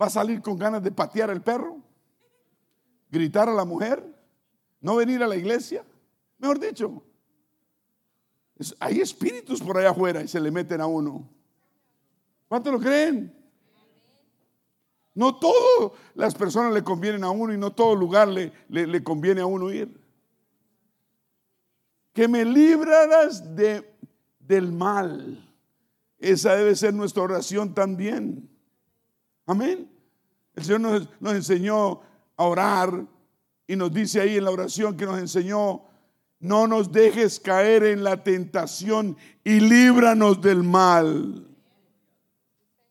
[0.00, 1.78] Va a salir con ganas de patear al perro,
[3.10, 4.02] gritar a la mujer,
[4.80, 5.84] no venir a la iglesia.
[6.38, 7.02] Mejor dicho,
[8.78, 11.28] hay espíritus por allá afuera y se le meten a uno.
[12.48, 13.36] ¿Cuánto lo creen?
[15.14, 19.40] No todas las personas le convienen a uno y no todo lugar le, le conviene
[19.40, 20.00] a uno ir.
[22.12, 23.89] que me librarás de,
[24.50, 25.48] del mal.
[26.18, 28.50] Esa debe ser nuestra oración también.
[29.46, 29.88] Amén.
[30.54, 32.00] El Señor nos, enseñó
[32.36, 33.06] a orar
[33.66, 35.84] y nos dice ahí en la oración que nos enseñó,
[36.40, 41.46] no nos dejes caer en la tentación y líbranos del mal.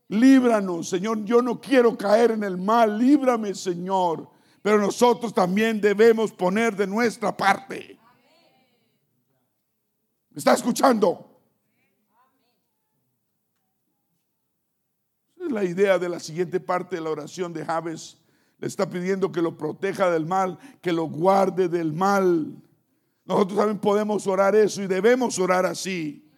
[0.07, 4.29] Líbranos, Señor, yo no quiero caer en el mal, líbrame, Señor.
[4.61, 7.99] Pero nosotros también debemos poner de nuestra parte.
[10.31, 11.29] ¿Me está escuchando?
[15.28, 18.17] Es la idea de la siguiente parte de la oración de Javes.
[18.59, 22.53] Le está pidiendo que lo proteja del mal, que lo guarde del mal.
[23.25, 26.29] Nosotros también podemos orar eso y debemos orar así.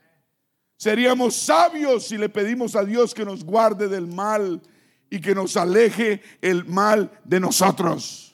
[0.78, 4.62] Seríamos sabios si le pedimos a Dios que nos guarde del mal
[5.10, 8.31] y que nos aleje el mal de nosotros.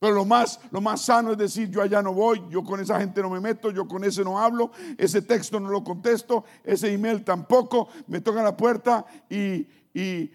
[0.00, 3.00] Pero lo más, lo más sano es decir, yo allá no voy, yo con esa
[3.00, 6.92] gente no me meto, yo con ese no hablo, ese texto no lo contesto, ese
[6.92, 9.66] email tampoco, me toca la puerta y,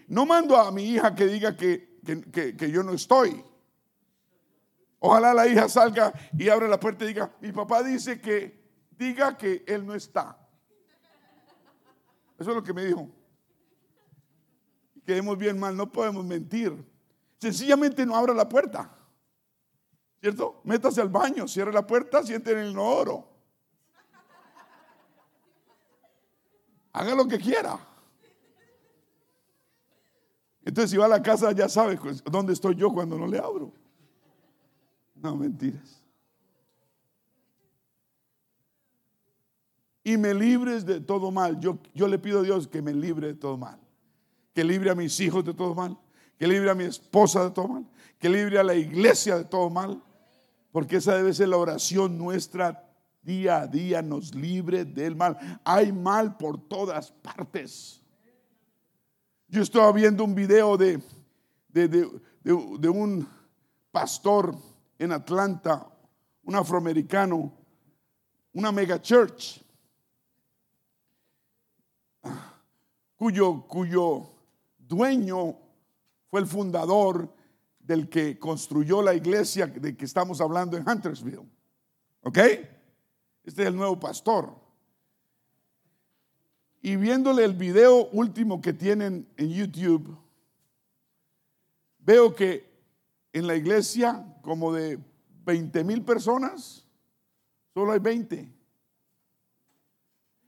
[0.08, 2.00] no mando a mi hija que diga que,
[2.58, 3.42] que yo no estoy.
[4.98, 9.36] Ojalá la hija salga y abra la puerta y diga, mi papá dice que diga
[9.36, 10.36] que él no está.
[12.38, 13.08] Eso es lo que me dijo.
[15.06, 16.74] Quedemos bien mal, no podemos mentir.
[17.38, 18.90] Sencillamente no abra la puerta.
[20.24, 20.62] ¿Cierto?
[20.64, 23.28] Métase al baño, cierre la puerta, siente en el inodoro.
[26.94, 27.78] Haga lo que quiera.
[30.64, 33.70] Entonces, si va a la casa, ya sabe dónde estoy yo cuando no le abro.
[35.16, 36.02] No, mentiras.
[40.04, 41.60] y me libres de todo mal.
[41.60, 43.78] Yo, yo le pido a Dios que me libre de todo mal.
[44.54, 45.98] Que libre a mis hijos de todo mal.
[46.38, 47.86] Que libre a mi esposa de todo mal.
[48.18, 50.02] Que libre a la iglesia de todo mal.
[50.74, 52.84] Porque esa debe ser la oración nuestra
[53.22, 54.02] día a día.
[54.02, 55.60] Nos libre del mal.
[55.62, 58.02] Hay mal por todas partes.
[59.46, 61.00] Yo estaba viendo un video de,
[61.68, 61.86] de,
[62.42, 63.24] de, un
[63.92, 64.52] pastor
[64.98, 65.86] en Atlanta,
[66.42, 67.52] un afroamericano,
[68.52, 69.62] una mega church
[73.14, 74.28] cuyo, cuyo
[74.76, 75.56] dueño
[76.26, 77.32] fue el fundador
[77.84, 81.46] del que construyó la iglesia de que estamos hablando en Huntersville.
[82.22, 82.38] ¿Ok?
[82.38, 84.54] Este es el nuevo pastor.
[86.80, 90.16] Y viéndole el video último que tienen en YouTube,
[91.98, 92.72] veo que
[93.32, 94.98] en la iglesia, como de
[95.44, 96.86] 20 mil personas,
[97.72, 98.52] solo hay 20.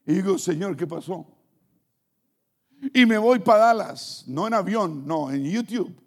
[0.07, 1.27] Y digo, Señor, ¿qué pasó?
[2.95, 6.06] Y me voy para Dallas, no en avión, no, en YouTube.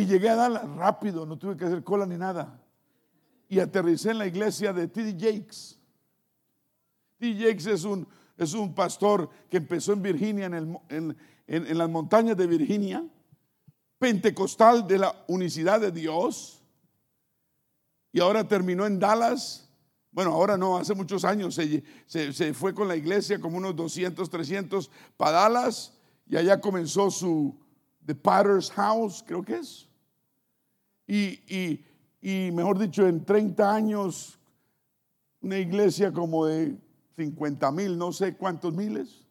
[0.00, 2.58] Y llegué a Dallas rápido, no tuve que hacer cola ni nada.
[3.48, 5.12] Y aterricé en la iglesia de T.D.
[5.12, 5.78] Jakes.
[7.18, 7.44] T.D.
[7.44, 12.36] Jakes es un, es un pastor que empezó en Virginia, en, en, en las montañas
[12.36, 13.04] de Virginia,
[13.98, 16.62] pentecostal de la unicidad de Dios.
[18.12, 19.70] Y ahora terminó en Dallas
[20.12, 24.90] bueno, ahora no, hace muchos años se, fue con la iglesia como unos 200, 300
[25.16, 25.96] padalas
[26.26, 27.56] y allá comenzó su
[28.04, 29.89] The Potter's House, creo que es.
[31.12, 31.84] Y,
[32.22, 34.38] y mejor dicho, en 30 años,
[35.40, 36.78] una iglesia como de
[37.16, 39.26] 50 mil, no sé cuántos miles.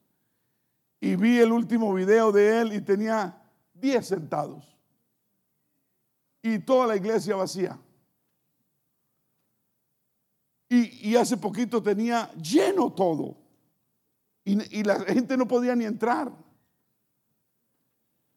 [0.99, 3.41] Y vi el último video de él y tenía
[3.75, 4.65] 10 sentados.
[6.41, 7.79] Y toda la iglesia vacía.
[10.67, 13.37] Y, hace poquito tenía lleno todo.
[14.43, 16.29] Y, la gente no podía ni entrar.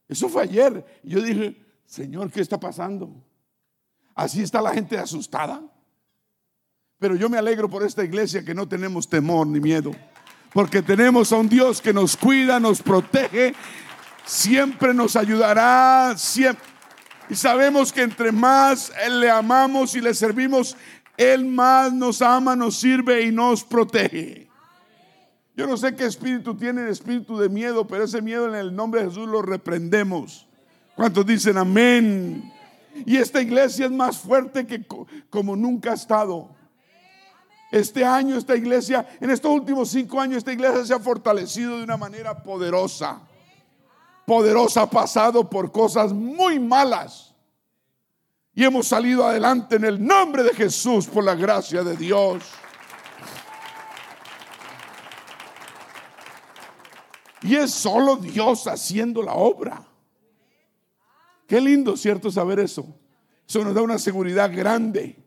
[0.06, 1.00] Eso fue ayer.
[1.02, 3.31] Y yo dije, Señor, ¿qué está pasando?
[4.14, 5.62] Así está la gente asustada.
[6.98, 9.90] Pero yo me alegro por esta iglesia que no tenemos temor ni miedo.
[10.52, 13.54] Porque tenemos a un Dios que nos cuida, nos protege,
[14.24, 16.14] siempre nos ayudará.
[17.28, 20.76] Y sabemos que entre más le amamos y le servimos,
[21.16, 24.48] él más nos ama, nos sirve y nos protege.
[25.56, 28.74] Yo no sé qué espíritu tiene el espíritu de miedo, pero ese miedo en el
[28.74, 30.46] nombre de Jesús lo reprendemos.
[30.94, 32.52] ¿Cuántos dicen amén?
[33.06, 34.86] Y esta iglesia es más fuerte que
[35.30, 36.50] como nunca ha estado.
[37.70, 41.84] Este año, esta iglesia, en estos últimos cinco años, esta iglesia se ha fortalecido de
[41.84, 43.20] una manera poderosa.
[44.26, 47.32] Poderosa, ha pasado por cosas muy malas
[48.54, 52.44] y hemos salido adelante en el nombre de Jesús por la gracia de Dios.
[57.42, 59.82] Y es solo Dios haciendo la obra.
[61.52, 62.30] Qué lindo, ¿cierto?
[62.30, 62.86] Saber eso.
[63.46, 65.22] Eso nos da una seguridad grande.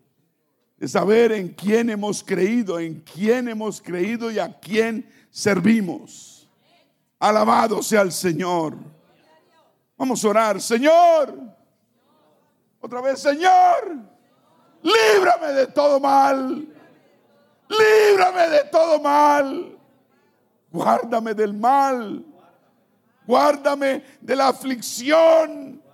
[0.76, 6.50] de saber en quién hemos creído, en quién hemos creído y a quién servimos.
[7.20, 8.76] Alabado sea el Señor.
[9.96, 11.38] Vamos a orar, Señor.
[12.82, 13.96] Otra vez, Señor.
[14.82, 16.68] Líbrame de todo mal.
[17.70, 19.78] Líbrame de todo mal.
[20.72, 22.26] Guárdame del mal.
[23.28, 25.85] Guárdame de la aflicción.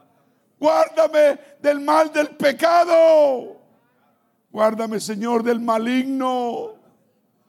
[0.61, 3.59] Guárdame del mal del pecado.
[4.51, 6.75] Guárdame, Señor, del maligno.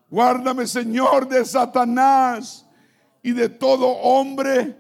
[0.09, 2.67] Guárdame, Señor, de Satanás
[3.23, 4.79] y de todo hombre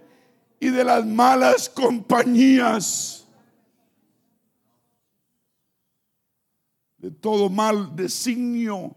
[0.58, 3.28] y de las malas compañías.
[6.96, 8.96] De todo mal designio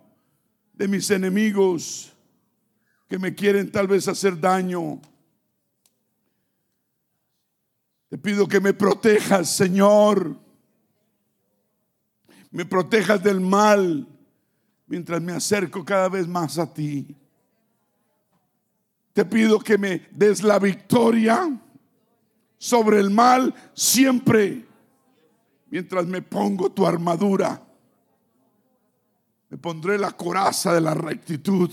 [0.72, 2.14] de mis enemigos
[3.10, 5.02] que me quieren tal vez hacer daño.
[8.16, 10.38] Te pido que me protejas, Señor.
[12.50, 14.08] Me protejas del mal
[14.88, 17.14] mientras me acerco cada vez más a ti.
[19.12, 21.60] Te pido que me des la victoria
[22.58, 24.66] sobre el mal siempre,
[25.70, 27.62] mientras me pongo tu armadura.
[29.50, 31.70] Me pondré la coraza de la rectitud.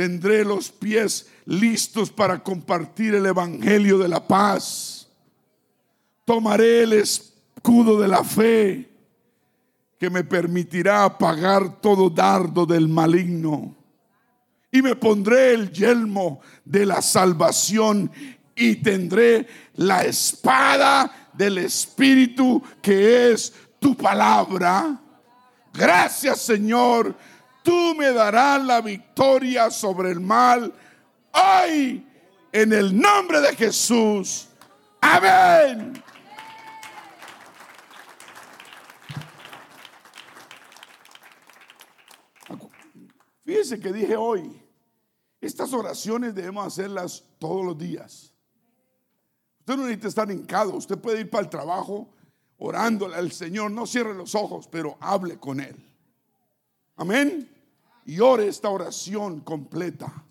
[0.00, 5.06] Tendré los pies listos para compartir el Evangelio de la paz.
[6.24, 8.90] Tomaré el escudo de la fe
[9.98, 13.76] que me permitirá apagar todo dardo del maligno.
[14.72, 18.10] Y me pondré el yelmo de la salvación
[18.56, 24.98] y tendré la espada del Espíritu que es tu palabra.
[25.74, 27.14] Gracias Señor,
[27.62, 30.72] tú me darás la victoria sobre el mal
[31.32, 32.06] hoy
[32.52, 34.48] en el nombre de Jesús.
[35.00, 36.02] Amén.
[43.44, 44.62] Fíjense que dije hoy,
[45.40, 48.32] estas oraciones debemos hacerlas todos los días.
[49.60, 52.12] Usted no necesita estar hincado, usted puede ir para el trabajo
[52.58, 55.89] orándole al Señor, no cierre los ojos, pero hable con Él.
[57.00, 57.48] Amén.
[58.04, 60.22] Y ore esta oración completa.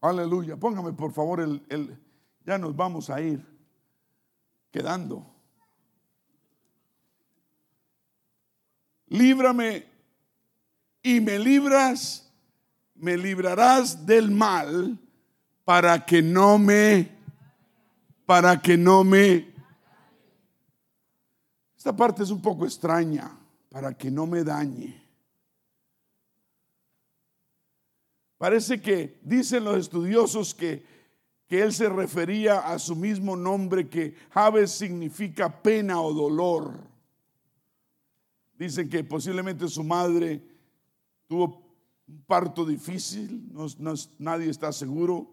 [0.00, 0.56] Aleluya.
[0.56, 1.94] Póngame por favor el, el
[2.46, 3.46] ya nos vamos a ir
[4.70, 5.26] quedando.
[9.08, 9.86] Líbrame
[11.02, 12.32] y me libras,
[12.94, 14.98] me librarás del mal
[15.66, 17.10] para que no me,
[18.24, 19.52] para que no me...
[21.76, 23.38] Esta parte es un poco extraña,
[23.68, 25.09] para que no me dañe.
[28.40, 30.82] Parece que dicen los estudiosos que,
[31.46, 36.72] que él se refería a su mismo nombre, que Javes significa pena o dolor.
[38.58, 40.42] Dicen que posiblemente su madre
[41.28, 41.62] tuvo
[42.08, 43.52] un parto difícil,
[44.18, 45.28] nadie está seguro,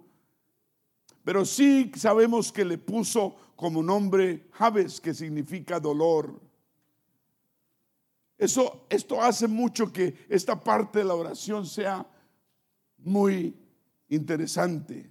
[1.24, 6.42] pero sí sabemos que le puso como nombre Javes, que significa dolor.
[8.38, 12.06] Eso, esto hace mucho que esta parte de la oración sea
[13.08, 13.56] muy
[14.10, 15.10] interesante.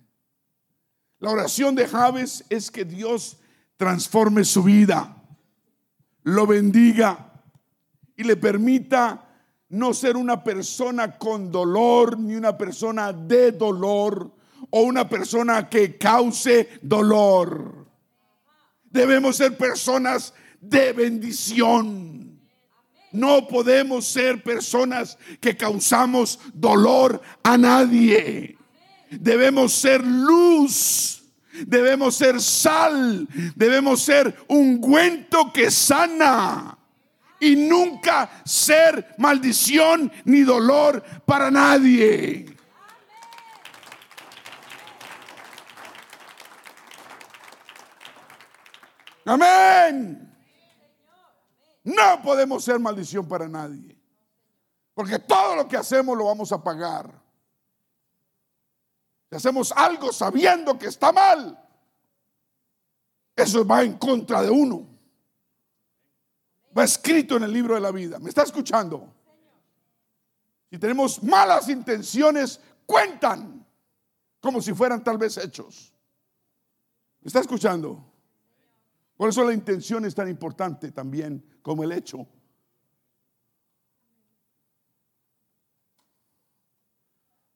[1.19, 3.39] La oración de Javes es que Dios
[3.77, 5.23] transforme su vida,
[6.23, 7.43] lo bendiga
[8.17, 9.27] y le permita
[9.69, 14.33] no ser una persona con dolor ni una persona de dolor
[14.71, 17.87] o una persona que cause dolor.
[18.85, 22.26] Debemos ser personas de bendición.
[23.17, 28.57] No podemos ser personas que causamos dolor a nadie.
[29.11, 31.23] Debemos ser luz.
[31.67, 33.27] Debemos ser sal.
[33.55, 36.77] Debemos ser ungüento que sana
[37.41, 42.47] y nunca ser maldición ni dolor para nadie.
[49.25, 50.26] Amén.
[51.87, 53.99] No podemos ser maldición para nadie.
[54.93, 57.11] Porque todo lo que hacemos lo vamos a pagar.
[59.31, 61.59] Si hacemos algo sabiendo que está mal,
[63.35, 64.97] eso va en contra de uno
[66.77, 68.19] va escrito en el libro de la vida.
[68.19, 69.13] ¿Me está escuchando?
[70.71, 73.65] Si tenemos malas intenciones, cuentan
[74.41, 75.93] como si fueran tal vez hechos.
[77.21, 78.05] ¿Me está escuchando?
[79.17, 82.27] Por eso la intención es tan importante también como el hecho.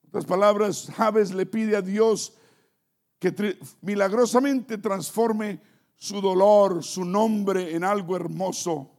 [0.09, 2.35] otras palabras, Javes le pide a Dios
[3.20, 5.61] que milagrosamente transforme
[5.95, 8.91] su dolor, su nombre en algo hermoso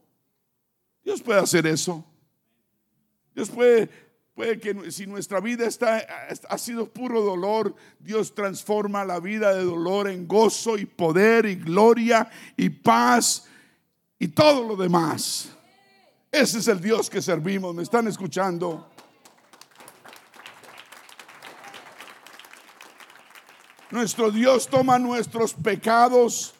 [1.04, 2.04] Dios puede hacer eso.
[3.34, 3.88] Dios puede,
[4.34, 6.06] puede que si nuestra vida está,
[6.48, 11.56] ha sido puro dolor, Dios transforma la vida de dolor en gozo y poder y
[11.56, 13.46] gloria y paz
[14.18, 15.50] y todo lo demás.
[16.30, 17.74] Ese es el Dios que servimos.
[17.74, 18.88] ¿Me están escuchando?
[23.90, 26.54] Nuestro Dios toma nuestros pecados,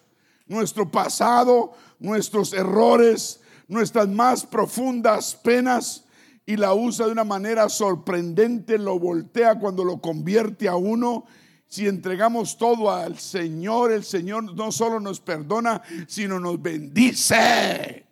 [0.46, 6.01] nuestro pasado, nuestros errores, nuestras más profundas penas
[6.44, 11.24] y la usa de una manera sorprendente, lo voltea cuando lo convierte a uno.
[11.68, 18.06] Si entregamos todo al Señor, el Señor no solo nos perdona, sino nos bendice.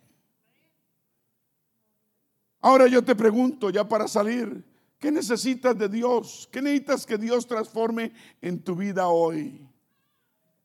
[2.61, 4.63] Ahora yo te pregunto, ya para salir,
[4.97, 6.47] ¿qué necesitas de Dios?
[6.51, 9.67] ¿Qué necesitas que Dios transforme en tu vida hoy?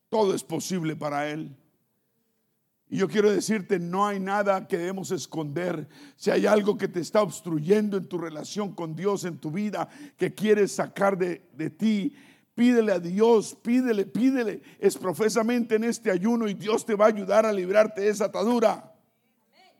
[0.08, 1.54] Todo es posible para Él.
[2.88, 5.88] Y yo quiero decirte, no hay nada que debemos esconder.
[6.16, 9.88] Si hay algo que te está obstruyendo en tu relación con Dios, en tu vida,
[10.16, 12.14] que quieres sacar de, de ti,
[12.54, 14.62] pídele a Dios, pídele, pídele.
[14.78, 18.26] Es profesamente en este ayuno y Dios te va a ayudar a librarte de esa
[18.26, 18.94] atadura.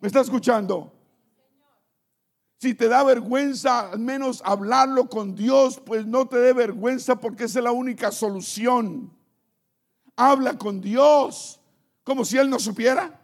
[0.00, 0.92] ¿Me está escuchando?
[2.58, 7.44] Si te da vergüenza al menos hablarlo con Dios, pues no te dé vergüenza porque
[7.44, 9.14] esa es la única solución.
[10.16, 11.60] Habla con Dios
[12.06, 13.20] como si Él no supiera.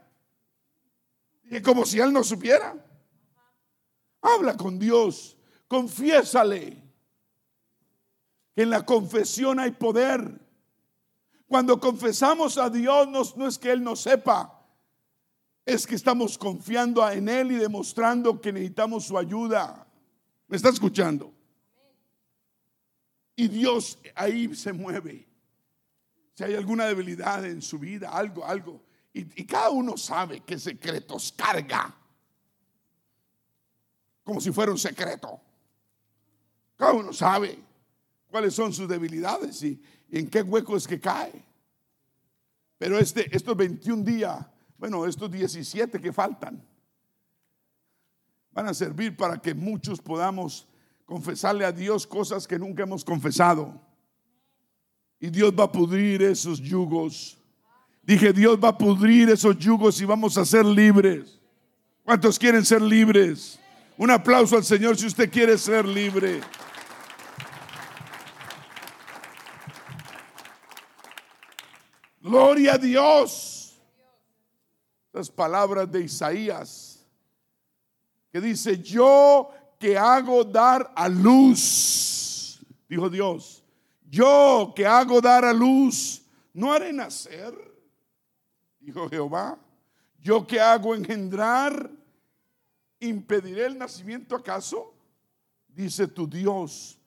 [1.44, 2.74] Y como si Él no supiera.
[4.20, 5.36] Habla con Dios,
[5.68, 6.82] confiésale
[8.56, 10.40] en la confesión hay poder.
[11.46, 14.66] Cuando confesamos a Dios no, no es que Él no sepa,
[15.64, 19.86] es que estamos confiando en Él y demostrando que necesitamos su ayuda.
[20.48, 21.32] ¿Me está escuchando?
[23.36, 25.31] Y Dios ahí se mueve.
[26.34, 28.82] Si hay alguna debilidad en su vida, algo, algo.
[29.12, 31.94] Y, cada uno sabe qué secretos carga.
[34.24, 35.40] Como si fuera un secreto.
[36.76, 37.58] Cada uno sabe
[38.28, 41.44] cuáles son sus debilidades y, y en qué hueco es que cae.
[42.78, 44.46] Pero este, estos 21 días
[44.82, 46.60] bueno, estos 17 que faltan
[48.50, 50.66] van a servir para que muchos podamos
[51.04, 53.80] confesarle a Dios cosas que nunca hemos confesado.
[55.22, 57.38] Y Dios va a pudrir esos yugos.
[58.02, 61.38] Dije, Dios va a pudrir esos yugos y vamos a ser libres.
[62.02, 63.56] ¿Cuántos quieren ser libres?
[63.96, 66.40] Un aplauso al Señor si usted quiere ser libre.
[72.20, 73.80] Gloria a Dios
[75.12, 77.06] las palabras de Isaías,
[78.32, 83.61] que dice, yo que hago dar a luz, dijo Dios,
[84.12, 86.22] yo que hago dar a luz,
[86.52, 87.54] no haré nacer,
[88.78, 89.58] dijo Jehová,
[90.20, 91.90] yo que hago engendrar,
[93.00, 94.92] impediré el nacimiento acaso,
[95.66, 96.98] dice tu Dios,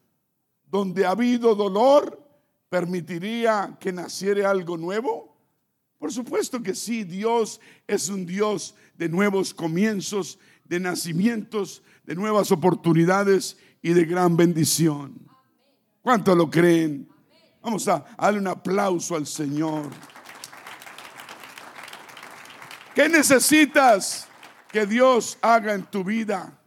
[0.66, 2.20] donde ha habido dolor,
[2.70, 5.38] permitiría que naciera algo nuevo.
[6.00, 12.52] Por supuesto que sí, Dios es un Dios de nuevos comienzos, de nacimientos, de nuevas
[12.52, 15.35] oportunidades y de gran bendición.
[16.06, 17.10] ¿Cuánto lo creen?
[17.64, 19.90] Vamos a darle un aplauso al Señor.
[22.94, 24.28] ¿Qué necesitas
[24.72, 26.62] que Dios haga en tu vida?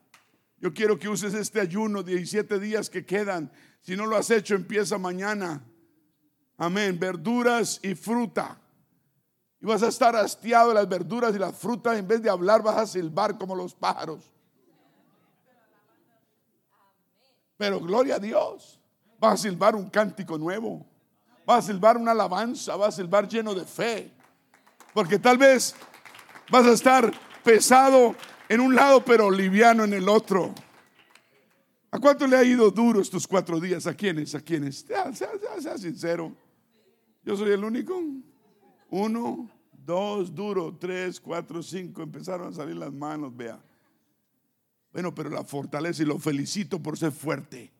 [0.56, 3.52] Yo quiero que uses este ayuno, 17 días que quedan.
[3.80, 5.62] Si no lo has hecho, empieza mañana.
[6.56, 6.98] Amén.
[6.98, 8.60] Verduras y fruta.
[9.60, 11.96] Y vas a estar hastiado de las verduras y las frutas.
[11.96, 14.32] En vez de hablar, vas a silbar como los pájaros.
[17.56, 18.77] Pero gloria a Dios.
[19.18, 20.86] Vas a silbar un cántico nuevo.
[21.44, 22.76] Vas a silbar una alabanza.
[22.76, 24.10] Vas a silbar lleno de fe.
[24.94, 25.74] Porque tal vez
[26.50, 27.12] vas a estar
[27.42, 28.14] pesado
[28.48, 30.54] en un lado, pero liviano en el otro.
[31.90, 33.86] ¿A cuánto le ha ido duro estos cuatro días?
[33.86, 34.34] ¿A quiénes?
[34.34, 34.80] ¿A quiénes?
[34.80, 36.32] Sea, sea sincero.
[37.24, 38.00] Yo soy el único.
[38.90, 42.02] Uno, dos, duro, tres, cuatro, cinco.
[42.02, 43.58] Empezaron a salir las manos, vea.
[44.92, 47.72] Bueno, pero la fortaleza y lo felicito por ser fuerte.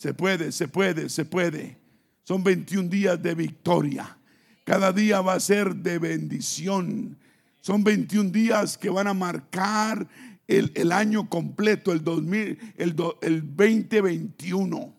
[0.00, 1.76] Se puede, se puede, se puede.
[2.24, 4.18] Son 21 días de victoria.
[4.64, 7.18] Cada día va a ser de bendición.
[7.60, 10.08] Son 21 días que van a marcar
[10.48, 14.94] el, año completo, el, 2000, el, el 2021.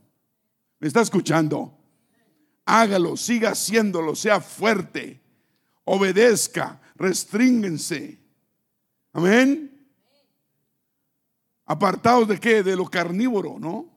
[0.80, 1.78] ¿Me está escuchando?
[2.72, 5.22] hágalo, siga haciéndolo, sea fuerte,
[5.84, 8.18] obedezca, restrínguense.
[9.12, 9.68] Amén.
[11.66, 12.64] Apartados de qué?
[12.64, 13.91] De lo carnívoro, ¿no?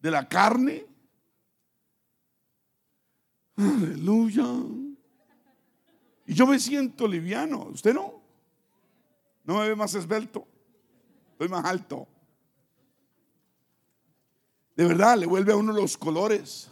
[0.00, 0.86] De la carne.
[3.56, 4.46] Aleluya.
[6.26, 7.64] Y yo me siento liviano.
[7.72, 8.22] ¿Usted no?
[9.44, 10.46] ¿No me ve más esbelto?
[11.38, 12.08] estoy más alto.
[14.76, 16.68] De verdad, le vuelve a uno los colores.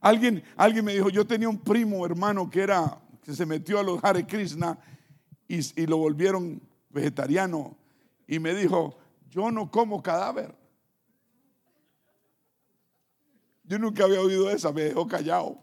[0.00, 3.82] Alguien, alguien me dijo, yo tenía un primo hermano que era, que se metió a
[3.82, 4.78] los Hare Krishna
[5.48, 7.76] y, y lo volvieron vegetariano.
[8.28, 8.96] Y me dijo,
[9.30, 10.54] yo no como cadáver.
[13.64, 15.58] Yo nunca había oído esa, me dejó callado.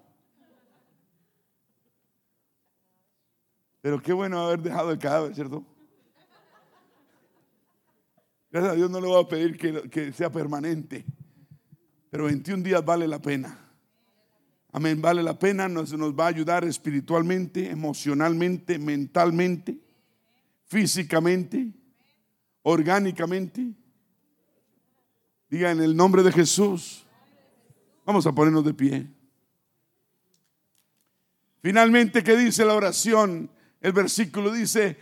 [3.81, 5.65] Pero qué bueno haber dejado el cadáver, ¿cierto?
[8.51, 9.57] Gracias a Dios no le voy a pedir
[9.89, 11.05] que, sea permanente.
[12.09, 13.57] Pero 21 días vale la pena.
[14.71, 19.79] Amén, vale la pena, nos, nos va a ayudar espiritualmente, emocionalmente, mentalmente,
[20.65, 21.71] físicamente,
[22.63, 23.73] orgánicamente.
[25.49, 27.05] Diga en el nombre de Jesús.
[28.09, 29.07] Vamos a ponernos de pie.
[31.61, 33.51] Finalmente, ¿qué dice la oración?
[33.79, 34.97] El versículo dice,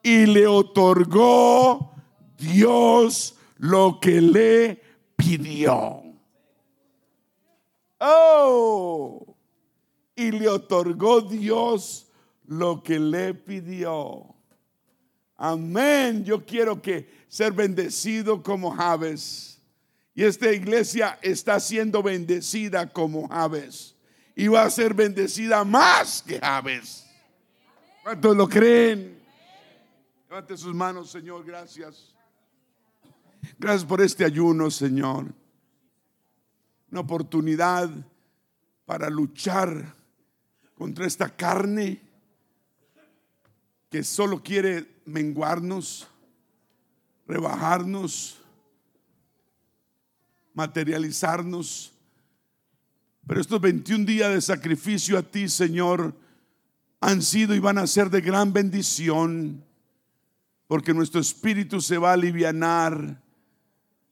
[0.00, 1.92] y le otorgó
[2.38, 4.80] Dios lo que le
[5.16, 6.04] pidió.
[7.98, 9.34] Oh,
[10.14, 12.06] y le otorgó Dios
[12.46, 14.36] lo que le pidió.
[15.36, 16.24] Amén.
[16.24, 19.51] Yo quiero que ser bendecido como Javes.
[20.14, 23.96] Y esta iglesia está siendo bendecida como Javes.
[24.34, 27.06] Y va a ser bendecida más que Javes.
[28.02, 29.18] ¿Cuántos lo creen?
[30.28, 32.14] Levante sus manos, Señor, gracias.
[33.58, 35.26] Gracias por este ayuno, Señor.
[36.90, 37.90] Una oportunidad
[38.84, 39.94] para luchar
[40.76, 42.00] contra esta carne
[43.88, 46.08] que solo quiere menguarnos,
[47.26, 48.41] rebajarnos,
[50.54, 51.92] materializarnos.
[53.26, 56.14] Pero estos 21 días de sacrificio a ti, Señor,
[57.00, 59.64] han sido y van a ser de gran bendición,
[60.66, 63.20] porque nuestro espíritu se va a alivianar.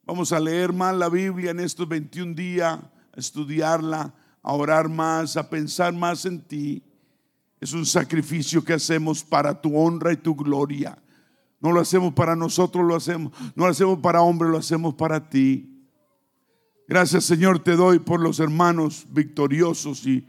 [0.05, 4.12] Vamos a leer más la Biblia en estos 21 días, a estudiarla,
[4.43, 6.83] a orar más, a pensar más en ti.
[7.61, 10.99] Es un sacrificio que hacemos para tu honra y tu gloria.
[11.61, 15.29] No lo hacemos para nosotros, lo hacemos, no lo hacemos para hombres, lo hacemos para
[15.29, 15.80] ti.
[16.91, 20.27] Gracias Señor te doy por los hermanos victoriosos y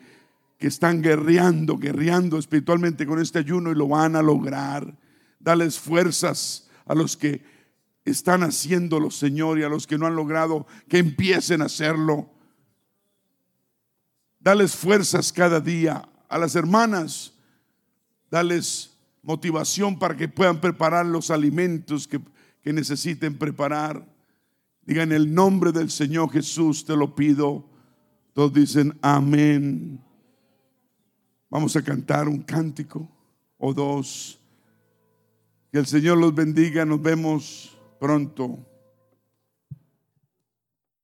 [0.59, 4.95] que están guerreando, guerreando espiritualmente con este ayuno y lo van a lograr.
[5.39, 7.43] Dales fuerzas a los que
[8.05, 12.29] están haciéndolo, Señor, y a los que no han logrado, que empiecen a hacerlo.
[14.39, 17.33] Dales fuerzas cada día a las hermanas.
[18.29, 22.21] Dales motivación para que puedan preparar los alimentos que,
[22.61, 24.05] que necesiten preparar.
[24.85, 27.65] Diga en el nombre del Señor Jesús te lo pido.
[28.33, 29.99] Todos dicen amén.
[31.49, 33.07] Vamos a cantar un cántico
[33.57, 34.39] o dos.
[35.71, 36.85] Que el Señor los bendiga.
[36.85, 38.70] Nos vemos pronto.